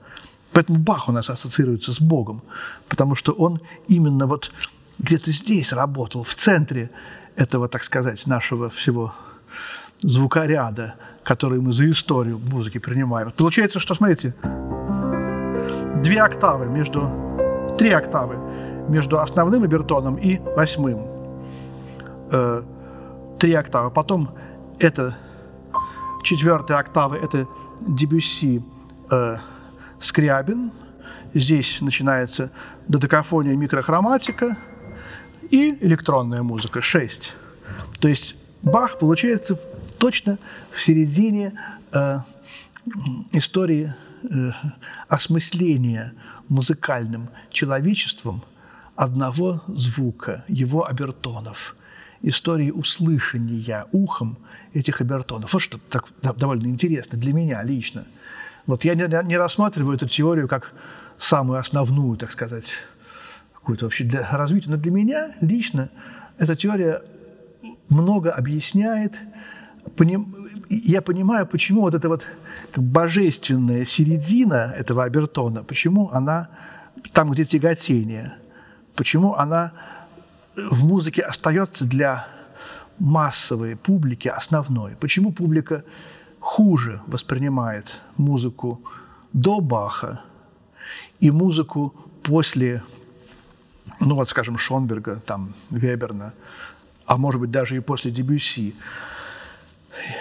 Поэтому 0.53 0.79
Бах 0.79 1.09
у 1.09 1.11
нас 1.11 1.29
ассоциируется 1.29 1.91
с 1.91 1.99
Богом, 1.99 2.41
потому 2.87 3.15
что 3.15 3.33
он 3.33 3.59
именно 3.87 4.25
вот 4.25 4.51
где-то 4.99 5.31
здесь 5.31 5.73
работал, 5.73 6.23
в 6.23 6.33
центре 6.33 6.89
этого, 7.35 7.67
так 7.67 7.83
сказать, 7.83 8.25
нашего 8.27 8.69
всего 8.69 9.13
звукоряда, 10.01 10.95
который 11.23 11.59
мы 11.59 11.73
за 11.73 11.89
историю 11.91 12.39
музыки 12.39 12.77
принимаем. 12.77 13.31
Получается, 13.31 13.79
что, 13.79 13.95
смотрите, 13.95 14.33
две 16.03 16.21
октавы 16.21 16.67
между, 16.67 17.09
три 17.77 17.91
октавы 17.91 18.37
между 18.87 19.19
основным 19.19 19.63
обертоном 19.63 20.15
и 20.15 20.39
восьмым. 20.55 21.07
Э, 22.31 22.63
три 23.39 23.53
октавы. 23.53 23.89
Потом 23.91 24.29
это 24.79 25.15
четвертая 26.23 26.77
октава, 26.77 27.15
это 27.15 27.47
Дебюсси 27.81 28.63
э, 29.09 29.37
Скрябин. 29.99 30.71
Здесь 31.33 31.81
начинается 31.81 32.51
додекафония 32.87 33.55
микрохроматика 33.55 34.57
и 35.49 35.77
электронная 35.81 36.43
музыка, 36.43 36.81
шесть. 36.81 37.35
То 37.99 38.07
есть 38.07 38.35
Бах 38.61 38.97
получается 38.99 39.59
точно 39.99 40.39
в 40.71 40.81
середине 40.81 41.53
э, 41.91 42.19
истории 43.31 43.93
э, 44.23 44.51
осмысления 45.07 46.13
музыкальным 46.49 47.29
человечеством 47.51 48.43
одного 48.95 49.61
звука, 49.67 50.43
его 50.47 50.87
обертонов, 50.87 51.75
истории 52.21 52.71
услышания 52.71 53.85
ухом 53.91 54.37
этих 54.73 55.01
обертонов. 55.01 55.53
Вот 55.53 55.61
что 55.61 55.77
так, 55.89 56.07
довольно 56.21 56.67
интересно 56.67 57.17
для 57.17 57.33
меня 57.33 57.61
лично. 57.63 58.05
Вот 58.67 58.83
я 58.83 58.95
не, 58.95 59.07
не 59.25 59.37
рассматриваю 59.37 59.95
эту 59.95 60.07
теорию 60.07 60.47
как 60.47 60.73
самую 61.17 61.59
основную, 61.59 62.17
так 62.17 62.31
сказать, 62.31 62.73
какую-то 63.53 63.85
вообще 63.85 64.03
для 64.03 64.27
развития, 64.31 64.69
но 64.69 64.77
для 64.77 64.91
меня 64.91 65.31
лично 65.41 65.89
эта 66.37 66.55
теория 66.55 67.01
много 67.89 68.31
объясняет. 68.31 69.13
Я 70.69 71.01
понимаю, 71.01 71.45
почему 71.45 71.81
вот 71.81 71.93
эта 71.93 72.09
вот 72.09 72.25
божественная 72.75 73.85
середина 73.85 74.73
этого 74.75 75.03
обертона, 75.03 75.63
почему 75.63 76.09
она 76.11 76.49
там, 77.13 77.31
где 77.31 77.45
тяготение, 77.45 78.33
почему 78.95 79.35
она 79.35 79.73
в 80.55 80.85
музыке 80.85 81.21
остается 81.21 81.85
для 81.85 82.27
массовой 82.97 83.75
публики 83.75 84.27
основной, 84.27 84.95
почему 84.99 85.31
публика 85.31 85.83
хуже 86.45 87.01
воспринимает 87.07 87.99
музыку 88.17 88.79
до 89.33 89.61
Баха 89.61 90.21
и 91.19 91.31
музыку 91.31 91.95
после, 92.21 92.83
ну 93.99 94.13
вот, 94.13 94.29
скажем, 94.29 94.55
Шонберга, 94.55 95.19
там, 95.25 95.55
Веберна, 95.71 96.33
а 97.07 97.17
может 97.17 97.41
быть 97.41 97.49
даже 97.49 97.75
и 97.75 97.79
после 97.79 98.11
Дебюсси 98.11 98.75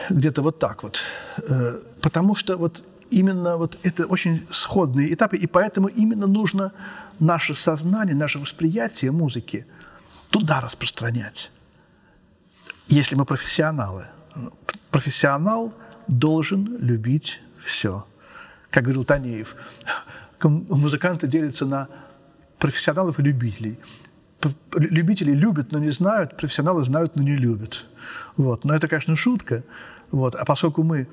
где-то 0.08 0.40
вот 0.40 0.58
так 0.58 0.82
вот. 0.82 1.02
Э, 1.36 1.82
потому 2.00 2.34
что 2.34 2.56
вот 2.56 2.82
именно 3.10 3.58
вот 3.58 3.78
это 3.82 4.06
очень 4.06 4.46
сходные 4.50 5.12
этапы, 5.12 5.36
и 5.36 5.46
поэтому 5.46 5.88
именно 5.88 6.26
нужно 6.26 6.72
наше 7.20 7.54
сознание, 7.54 8.16
наше 8.16 8.38
восприятие 8.38 9.12
музыки 9.12 9.66
туда 10.30 10.62
распространять. 10.62 11.50
Если 12.88 13.14
мы 13.14 13.26
профессионалы. 13.26 14.06
Профессионал 14.90 15.74
должен 16.08 16.76
любить 16.78 17.40
все. 17.64 18.06
Как 18.70 18.84
говорил 18.84 19.04
Танеев, 19.04 19.56
музыканты 20.42 21.26
делятся 21.26 21.66
на 21.66 21.88
профессионалов 22.58 23.18
и 23.18 23.22
любителей. 23.22 23.78
Любители 24.72 25.32
любят, 25.32 25.72
но 25.72 25.78
не 25.78 25.90
знают, 25.90 26.36
профессионалы 26.36 26.84
знают, 26.84 27.16
но 27.16 27.22
не 27.22 27.36
любят. 27.36 27.84
Вот. 28.36 28.64
Но 28.64 28.74
это, 28.74 28.88
конечно, 28.88 29.16
шутка. 29.16 29.62
Вот. 30.10 30.34
А 30.34 30.44
поскольку 30.44 30.82
мы 30.82 31.08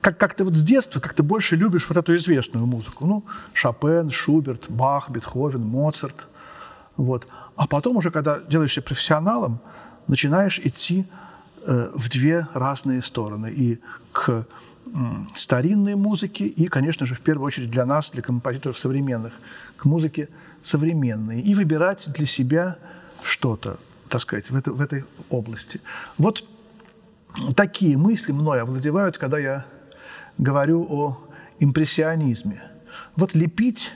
как, 0.00 0.18
как 0.18 0.34
ты 0.34 0.44
вот 0.44 0.54
с 0.54 0.62
детства 0.62 1.00
как-то 1.00 1.22
больше 1.22 1.56
любишь 1.56 1.88
вот 1.88 1.98
эту 1.98 2.16
известную 2.16 2.66
музыку. 2.66 3.06
Ну, 3.06 3.24
Шопен, 3.52 4.10
Шуберт, 4.10 4.66
Бах, 4.68 5.10
Бетховен, 5.10 5.60
Моцарт. 5.60 6.28
Вот. 6.96 7.26
А 7.56 7.66
потом 7.66 7.96
уже, 7.96 8.10
когда 8.10 8.40
делаешься 8.40 8.82
профессионалом, 8.82 9.60
начинаешь 10.06 10.60
идти 10.60 11.06
в 11.94 12.08
две 12.08 12.46
разные 12.54 13.02
стороны. 13.02 13.50
И 13.50 13.78
к 14.12 14.28
э, 14.30 14.42
старинной 15.36 15.94
музыке, 15.94 16.46
и, 16.46 16.66
конечно 16.68 17.06
же, 17.06 17.14
в 17.14 17.20
первую 17.20 17.46
очередь 17.46 17.70
для 17.70 17.86
нас, 17.86 18.10
для 18.10 18.22
композиторов 18.22 18.78
современных, 18.78 19.32
к 19.76 19.84
музыке 19.84 20.28
современной. 20.62 21.40
И 21.40 21.54
выбирать 21.54 22.08
для 22.12 22.26
себя 22.26 22.78
что-то 23.22 23.78
так 24.08 24.22
сказать, 24.22 24.50
в, 24.50 24.56
это, 24.56 24.72
в 24.72 24.80
этой 24.80 25.04
области. 25.30 25.80
Вот 26.16 26.44
такие 27.54 27.96
мысли 27.96 28.32
мной 28.32 28.62
овладевают, 28.62 29.18
когда 29.18 29.38
я 29.38 29.66
говорю 30.38 30.86
о 30.88 31.18
импрессионизме. 31.60 32.62
Вот 33.16 33.34
лепить 33.34 33.92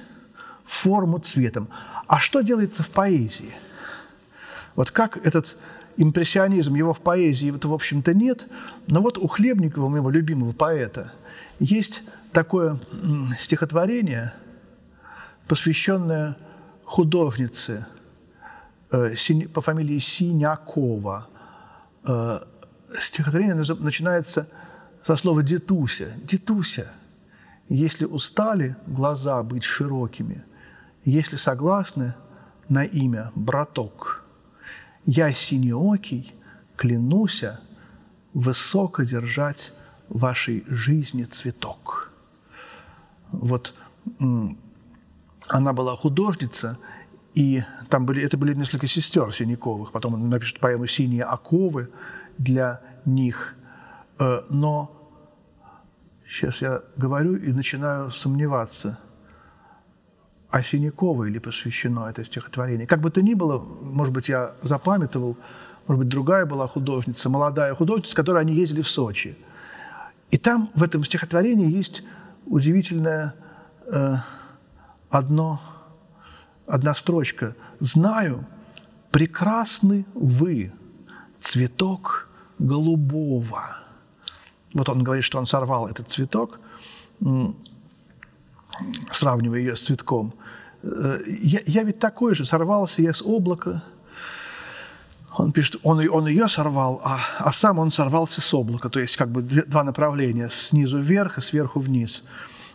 форму 0.64 1.18
цветом. 1.18 1.68
А 2.06 2.18
что 2.18 2.40
делается 2.40 2.82
в 2.82 2.90
поэзии? 2.90 3.52
Вот 4.74 4.90
как 4.90 5.18
этот 5.26 5.56
импрессионизм, 5.96 6.74
его 6.74 6.92
в 6.92 7.00
поэзии 7.00 7.54
это, 7.54 7.68
в 7.68 7.74
общем-то, 7.74 8.14
нет, 8.14 8.48
но 8.88 9.00
вот 9.00 9.18
у 9.18 9.26
Хлебникова, 9.26 9.88
моего 9.88 10.10
любимого 10.10 10.52
поэта, 10.52 11.12
есть 11.58 12.02
такое 12.32 12.78
стихотворение, 13.38 14.32
посвященное 15.46 16.36
художнице– 16.84 17.86
Э, 18.92 19.14
по 19.54 19.62
фамилии 19.62 19.98
Синякова. 19.98 21.26
Э, 22.06 22.40
стихотворение 23.00 23.54
начинается 23.54 24.46
со 25.02 25.16
слова 25.16 25.42
«детуся». 25.42 26.12
«Детуся, 26.24 26.92
если 27.70 28.04
устали 28.04 28.76
глаза 28.86 29.42
быть 29.42 29.64
широкими, 29.64 30.44
если 31.06 31.36
согласны 31.36 32.14
на 32.68 32.84
имя 32.84 33.32
браток, 33.34 34.21
я 35.04 35.32
синеокий 35.32 36.34
клянуся 36.76 37.60
высоко 38.34 39.02
держать 39.02 39.72
вашей 40.08 40.64
жизни 40.66 41.24
цветок». 41.24 42.12
Вот 43.30 43.74
она 45.48 45.72
была 45.72 45.96
художница– 45.96 46.78
и 47.34 47.62
там 47.88 48.04
были, 48.04 48.22
это 48.22 48.36
были 48.36 48.54
несколько 48.54 48.86
сестер 48.86 49.32
Синяковых. 49.32 49.92
Потом 49.92 50.14
он 50.14 50.28
напишет 50.28 50.60
поэму 50.60 50.86
«Синие 50.86 51.24
оковы» 51.24 51.90
для 52.38 52.80
них. 53.04 53.54
Э, 54.18 54.42
но 54.50 54.90
сейчас 56.28 56.60
я 56.60 56.82
говорю 56.96 57.36
и 57.36 57.52
начинаю 57.52 58.10
сомневаться, 58.10 58.98
а 60.52 60.62
Синяковой 60.62 61.30
ли 61.30 61.38
посвящено 61.38 62.10
это 62.10 62.24
стихотворение. 62.24 62.86
Как 62.86 63.00
бы 63.00 63.10
то 63.10 63.22
ни 63.22 63.32
было, 63.32 63.58
может 63.58 64.12
быть, 64.12 64.28
я 64.28 64.52
запамятовал, 64.62 65.38
может 65.86 65.98
быть, 66.00 66.08
другая 66.08 66.44
была 66.44 66.66
художница, 66.66 67.30
молодая 67.30 67.74
художница, 67.74 68.10
с 68.10 68.14
которой 68.14 68.42
они 68.42 68.54
ездили 68.54 68.82
в 68.82 68.88
Сочи. 68.88 69.34
И 70.30 70.36
там 70.36 70.68
в 70.74 70.82
этом 70.82 71.04
стихотворении 71.06 71.70
есть 71.70 72.02
удивительное 72.44 73.34
э, 73.86 74.16
одно, 75.08 75.62
одна 76.66 76.94
строчка. 76.94 77.56
«Знаю, 77.80 78.44
прекрасны 79.10 80.04
вы, 80.12 80.70
цветок 81.40 82.28
голубого». 82.58 83.78
Вот 84.74 84.88
он 84.90 85.02
говорит, 85.02 85.24
что 85.24 85.38
он 85.38 85.46
сорвал 85.46 85.88
этот 85.88 86.10
цветок, 86.10 86.60
сравнивая 89.10 89.60
ее 89.60 89.76
с 89.76 89.84
цветком. 89.84 90.34
Э, 90.82 91.20
я, 91.26 91.60
я 91.66 91.82
ведь 91.82 91.98
такой 91.98 92.34
же, 92.34 92.44
сорвался 92.44 93.02
я 93.02 93.12
с 93.12 93.22
облака. 93.22 93.82
Он 95.36 95.52
пишет, 95.52 95.76
он, 95.82 96.06
он 96.10 96.26
ее 96.26 96.46
сорвал, 96.48 97.00
а, 97.04 97.18
а 97.38 97.52
сам 97.52 97.78
он 97.78 97.90
сорвался 97.90 98.40
с 98.40 98.54
облака. 98.54 98.88
То 98.88 99.00
есть 99.00 99.16
как 99.16 99.30
бы 99.30 99.42
два 99.42 99.82
направления, 99.82 100.48
снизу 100.50 100.98
вверх 100.98 101.38
и 101.38 101.40
сверху 101.40 101.80
вниз. 101.80 102.24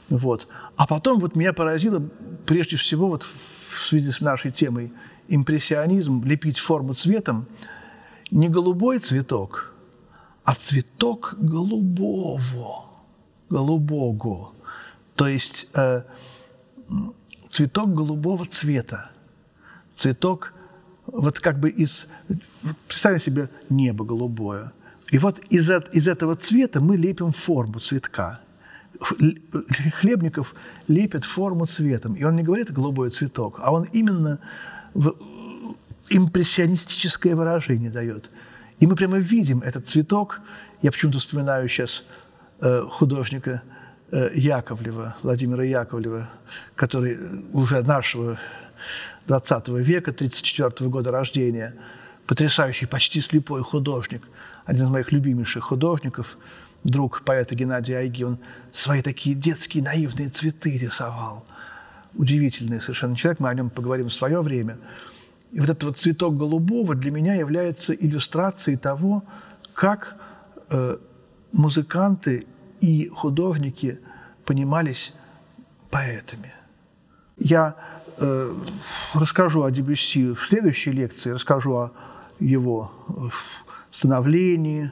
Вот. 0.10 0.48
А 0.76 0.88
потом 0.88 1.20
вот 1.20 1.36
меня 1.36 1.54
поразило, 1.54 2.02
прежде 2.46 2.78
всего, 2.78 3.08
вот 3.08 3.24
в 3.24 3.80
связи 3.88 4.12
с 4.12 4.22
нашей 4.22 4.52
темой 4.52 4.92
импрессионизм, 5.28 6.24
лепить 6.24 6.58
форму 6.58 6.94
цветом, 6.94 7.46
не 8.32 8.50
голубой 8.50 9.00
цветок, 9.00 9.74
а 10.44 10.56
цветок 10.56 11.36
голубого, 11.38 12.86
голубого. 13.50 14.52
То 15.16 15.28
есть 15.28 15.68
э, 15.74 16.04
цветок 17.50 17.94
голубого 17.94 18.46
цвета, 18.46 19.12
цветок 19.96 20.54
вот 21.08 21.40
как 21.40 21.60
бы 21.60 21.70
из... 21.70 22.08
Представим 22.88 23.20
себе 23.20 23.50
небо 23.70 24.04
голубое. 24.06 24.74
И 25.10 25.18
вот 25.18 25.40
из, 25.50 25.70
из 25.94 26.08
этого 26.08 26.36
цвета 26.36 26.82
мы 26.82 26.98
лепим 26.98 27.32
форму 27.32 27.80
цветка. 27.80 28.42
Хлебников 30.00 30.54
лепит 30.88 31.24
форму 31.24 31.66
цветом. 31.66 32.16
И 32.16 32.24
он 32.24 32.36
не 32.36 32.44
говорит 32.44 32.72
голубой 32.72 33.10
цветок, 33.10 33.60
а 33.62 33.72
он 33.72 33.84
именно 33.94 34.40
в 34.94 35.16
импрессионистическое 36.10 37.36
выражение 37.36 37.90
дает. 37.90 38.30
И 38.80 38.88
мы 38.88 38.96
прямо 38.96 39.18
видим 39.18 39.62
этот 39.62 39.88
цветок. 39.88 40.42
Я 40.82 40.92
почему-то 40.92 41.20
вспоминаю 41.20 41.70
сейчас 41.70 42.04
э, 42.60 42.84
художника 42.90 43.62
Яковлева, 44.12 45.18
Владимира 45.22 45.64
Яковлева, 45.64 46.30
который 46.76 47.18
уже 47.52 47.84
нашего 47.84 48.40
20 49.28 49.68
века, 49.70 50.14
34 50.14 50.90
года 50.90 51.12
рождения, 51.12 51.76
потрясающий, 52.26 52.86
почти 52.86 53.22
слепой 53.22 53.64
художник, 53.64 54.24
один 54.66 54.86
из 54.86 54.90
моих 54.90 55.12
любимейших 55.12 55.66
художников, 55.66 56.38
друг 56.84 57.24
поэта 57.24 57.56
Геннадия 57.56 57.98
Айги, 57.98 58.24
он 58.24 58.38
свои 58.74 59.02
такие 59.02 59.36
детские 59.36 59.84
наивные 59.84 60.30
цветы 60.30 60.78
рисовал. 60.78 61.46
Удивительный 62.16 62.82
совершенно 62.82 63.16
человек, 63.16 63.40
мы 63.40 63.50
о 63.50 63.54
нем 63.54 63.70
поговорим 63.70 64.08
в 64.08 64.14
свое 64.14 64.42
время. 64.42 64.78
И 65.52 65.60
вот 65.60 65.70
этот 65.70 65.84
вот 65.84 65.98
цветок 65.98 66.38
голубого 66.38 66.96
для 66.96 67.12
меня 67.12 67.36
является 67.36 67.94
иллюстрацией 67.94 68.78
того, 68.78 69.24
как 69.74 70.16
э, 70.70 70.98
музыканты 71.52 72.48
и 72.82 73.10
художники 73.10 74.00
понимались 74.46 75.14
поэтами. 75.90 76.54
Я 77.38 77.76
э, 78.18 78.56
расскажу 79.14 79.64
о 79.64 79.72
Дебюсси 79.72 80.34
в 80.34 80.42
следующей 80.42 80.92
лекции, 80.92 81.32
расскажу 81.32 81.74
о 81.74 81.92
его 82.40 82.92
э, 83.08 83.12
становлении, 83.92 84.92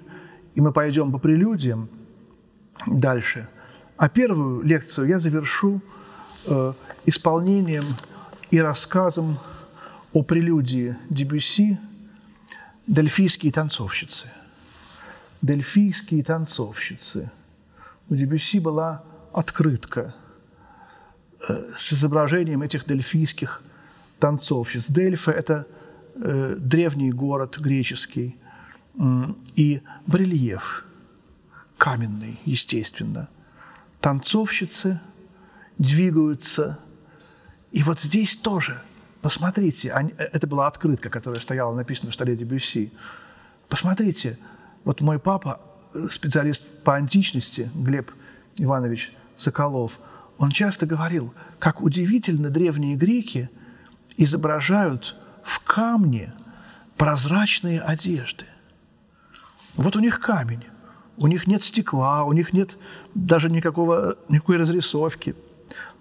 и 0.54 0.62
мы 0.62 0.72
пойдем 0.72 1.12
по 1.12 1.18
прелюдиям 1.18 1.90
дальше. 2.86 3.48
А 3.98 4.10
первую 4.10 4.62
лекцию 4.64 5.08
я 5.08 5.20
завершу 5.20 5.82
э, 6.46 6.74
исполнением 7.06 7.86
и 8.52 8.60
рассказом 8.60 9.40
о 10.14 10.24
прелюдии 10.24 10.96
Дебюсси 11.10 11.80
«Дельфийские 12.88 13.52
танцовщицы». 13.52 14.30
«Дельфийские 15.42 16.24
танцовщицы». 16.24 17.32
У 18.10 18.16
Дебюсси 18.16 18.60
была 18.60 19.04
открытка– 19.34 20.14
Э, 21.48 21.74
с 21.78 21.94
изображением 21.94 22.62
этих 22.62 22.86
дельфийских 22.86 23.62
танцовщиц. 24.20 24.86
Дельфы– 24.88 25.32
это 25.42 25.68
э, 26.16 26.56
древний 26.58 27.12
город 27.12 27.58
греческий, 27.58 28.38
и 29.58 29.82
барельеф 30.08 30.86
каменный, 31.78 32.40
естественно. 32.46 33.28
Танцовщицы 34.00 35.02
двигаются. 35.78 36.80
И 37.74 37.84
вот 37.84 38.00
здесь 38.00 38.38
тоже, 38.38 38.82
посмотрите, 39.22 39.92
они, 39.92 40.14
э, 40.18 40.24
это 40.32 40.48
была 40.48 40.68
открытка, 40.68 41.10
которая 41.10 41.42
стояла, 41.42 41.76
написана 41.76 42.12
в 42.12 42.16
столе 42.16 42.38
Дебюсси. 42.38 42.94
Посмотрите, 43.68 44.40
вот 44.86 45.02
мой 45.02 45.20
папа, 45.20 45.60
специалист 46.12 46.64
по 46.84 46.96
античности, 46.96 47.70
Глеб 47.76 48.12
Иванович 48.58 49.12
Соколов– 49.38 50.00
он 50.38 50.52
часто 50.52 50.86
говорил, 50.86 51.34
как 51.60 51.82
удивительно 51.82 52.50
древние 52.50 52.96
греки 52.96 53.50
изображают 54.18 55.16
в 55.44 55.60
камне 55.64 56.34
прозрачные 56.98 57.82
одежды. 57.82 58.46
Вот 59.76 59.96
у 59.96 60.00
них 60.00 60.20
камень, 60.20 60.64
у 61.18 61.28
них 61.28 61.48
нет 61.48 61.64
стекла, 61.64 62.24
у 62.24 62.34
них 62.34 62.54
нет 62.54 62.78
даже 63.14 63.50
никакого, 63.50 64.18
никакой 64.30 64.58
разрисовки. 64.58 65.36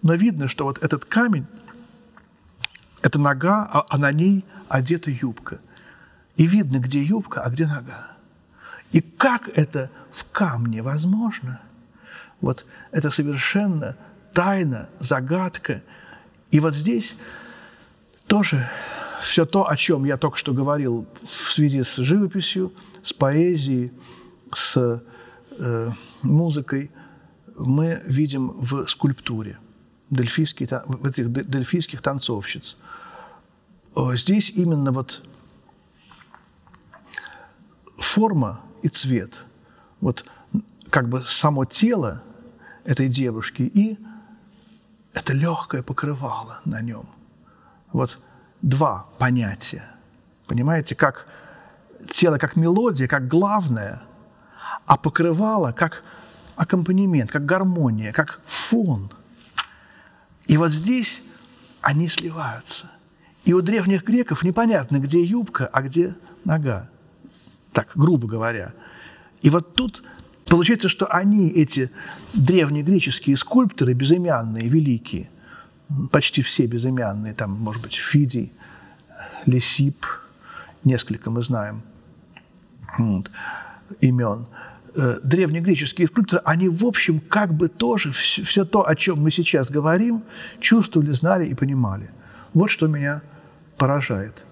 Но 0.03 0.15
видно, 0.15 0.49
что 0.49 0.65
вот 0.65 0.83
этот 0.83 1.05
камень– 1.05 1.47
это 3.03 3.19
нога, 3.19 3.69
а, 3.71 3.85
а 3.89 3.99
на 3.99 4.13
ней 4.13 4.45
одета 4.69 5.11
юбка. 5.11 5.61
И 6.37 6.47
видно, 6.47 6.79
где 6.79 7.03
юбка, 7.03 7.43
а 7.43 7.51
где 7.51 7.67
нога. 7.67 8.14
И 8.95 9.01
как 9.01 9.49
это 9.49 9.91
в 10.13 10.25
камне 10.31 10.81
возможно? 10.81 11.61
Вот 12.41 12.65
это 12.93 13.11
совершенно 13.11 13.97
тайна, 14.33 14.89
загадка. 15.01 15.83
И 16.53 16.61
вот 16.61 16.77
здесь 16.77 17.17
тоже 18.29 18.71
все 19.21 19.47
то, 19.47 19.69
о 19.69 19.77
чем 19.77 20.05
я 20.05 20.17
только 20.17 20.39
что 20.39 20.53
говорил 20.53 21.09
в 21.25 21.53
связи 21.53 21.83
с 21.83 21.97
живописью, 21.97 22.73
с 23.03 23.13
поэзией, 23.13 23.93
с 24.55 25.03
э, 25.59 25.91
музыкой, 26.23 26.93
мы 27.57 28.01
видим 28.07 28.51
в 28.51 28.87
скульптуре 28.87 29.59
дельфийские, 30.11 30.69
в 30.87 31.05
этих 31.05 31.33
дельфийских 31.33 32.01
танцовщиц. 32.01 32.77
Здесь 33.97 34.51
именно 34.51 34.93
вот 34.93 35.21
форма 37.99 38.61
и 38.85 38.89
цвет, 38.89 39.33
вот 40.01 40.27
как 40.91 41.09
бы 41.09 41.23
само 41.23 41.65
тело 41.65 42.23
этой 42.85 43.09
девушки 43.09 43.63
и 43.63 43.99
это 45.15 45.33
легкое 45.33 45.83
покрывало 45.83 46.61
на 46.67 46.83
нем. 46.83 47.09
Вот 47.93 48.19
два 48.61 49.07
понятия. 49.19 49.85
Понимаете, 50.47 50.95
как 50.95 51.27
тело 52.11 52.37
как 52.37 52.57
мелодия, 52.57 53.09
как 53.09 53.27
главное, 53.27 54.03
а 54.85 54.99
покрывало 54.99 55.73
как 55.73 56.03
аккомпанемент, 56.55 57.31
как 57.31 57.47
гармония, 57.47 58.13
как 58.13 58.43
фон. 58.45 59.11
И 60.47 60.59
вот 60.59 60.73
здесь 60.73 61.23
они 61.81 62.07
сливаются. 62.09 62.91
И 63.45 63.55
у 63.55 63.63
древних 63.63 64.05
греков 64.05 64.43
непонятно, 64.43 64.99
где 64.99 65.23
юбка, 65.25 65.71
а 65.73 65.81
где 65.81 66.15
нога. 66.45 66.91
Так, 67.75 67.91
грубо 67.95 68.27
говоря. 68.27 68.73
И 69.43 69.51
вот 69.51 69.75
тут 69.75 70.03
Получается, 70.47 70.89
что 70.89 71.07
они, 71.07 71.51
эти 71.51 71.91
древнегреческие 72.35 73.37
скульпторы, 73.37 73.95
безымянные, 73.95 74.69
великие, 74.69 75.31
почти 76.11 76.43
все 76.43 76.67
безымянные, 76.67 77.33
там, 77.33 77.53
может 77.53 77.83
быть, 77.83 77.95
Фидий, 77.95 78.53
Лисип, 79.47 80.05
несколько 80.85 81.31
мы 81.31 81.43
знаем 81.43 81.83
вот, 82.99 83.31
имен, 84.01 84.47
э, 84.95 85.19
древнегреческие 85.25 86.09
скульпторы, 86.09 86.43
они, 86.45 86.69
в 86.69 86.85
общем, 86.85 87.21
как 87.21 87.55
бы 87.55 87.69
тоже 87.69 88.13
все, 88.13 88.45
все 88.45 88.65
то, 88.65 88.87
о 88.87 88.95
чем 88.95 89.23
мы 89.23 89.31
сейчас 89.31 89.69
говорим, 89.71 90.25
чувствовали, 90.61 91.11
знали 91.13 91.47
и 91.47 91.55
понимали. 91.55 92.11
Вот 92.53 92.71
что 92.71 92.87
меня 92.87 93.23
поражает. 93.79 94.45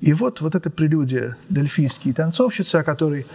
И 0.00 0.12
вот, 0.12 0.40
вот 0.40 0.54
эта 0.54 0.70
прелюдия 0.70 1.36
дельфийские 1.48 2.14
танцовщицы, 2.14 2.76
о 2.76 2.84
которой 2.84 3.26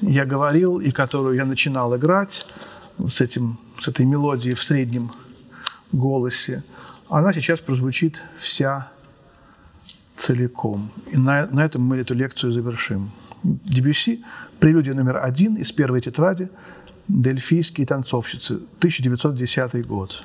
я 0.00 0.24
говорил 0.24 0.80
и 0.80 0.90
которую 0.90 1.36
я 1.36 1.44
начинал 1.44 1.96
играть 1.96 2.46
с, 2.98 3.20
этим, 3.20 3.58
с 3.80 3.88
этой 3.88 4.04
мелодией 4.04 4.54
в 4.54 4.62
среднем 4.62 5.12
голосе, 5.92 6.64
она 7.08 7.32
сейчас 7.32 7.60
прозвучит 7.60 8.20
вся 8.38 8.90
целиком. 10.16 10.90
И 11.12 11.16
на, 11.16 11.46
на 11.46 11.64
этом 11.64 11.82
мы 11.82 11.98
эту 11.98 12.14
лекцию 12.14 12.52
завершим. 12.52 13.12
Дебюси, 13.42 14.24
прелюдия 14.58 14.94
номер 14.94 15.18
один 15.18 15.54
из 15.56 15.70
первой 15.72 16.00
тетради 16.00 16.48
«Дельфийские 17.08 17.86
танцовщицы», 17.86 18.54
1910 18.78 19.86
год. 19.86 20.22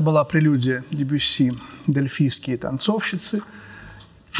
Это 0.00 0.06
была 0.06 0.24
прелюдия 0.24 0.82
Дебюсси 0.90 1.52
«Дельфийские 1.86 2.56
танцовщицы». 2.56 3.42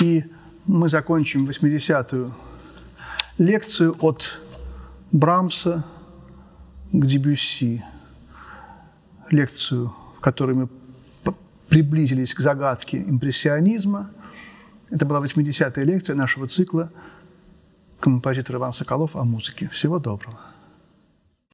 И 0.00 0.24
мы 0.64 0.88
закончим 0.88 1.46
80-ю 1.46 2.32
лекцию 3.36 3.94
от 4.00 4.40
Брамса 5.12 5.84
к 6.92 7.04
Дебюсси. 7.04 7.84
Лекцию, 9.28 9.94
в 10.16 10.20
которой 10.20 10.56
мы 10.56 10.68
приблизились 11.68 12.32
к 12.32 12.40
загадке 12.40 12.96
импрессионизма. 12.96 14.10
Это 14.88 15.04
была 15.04 15.20
80-я 15.20 15.84
лекция 15.84 16.16
нашего 16.16 16.48
цикла 16.48 16.90
композитор 18.00 18.56
Иван 18.56 18.72
Соколов 18.72 19.14
о 19.14 19.24
музыке. 19.24 19.68
Всего 19.68 19.98
доброго. 19.98 20.40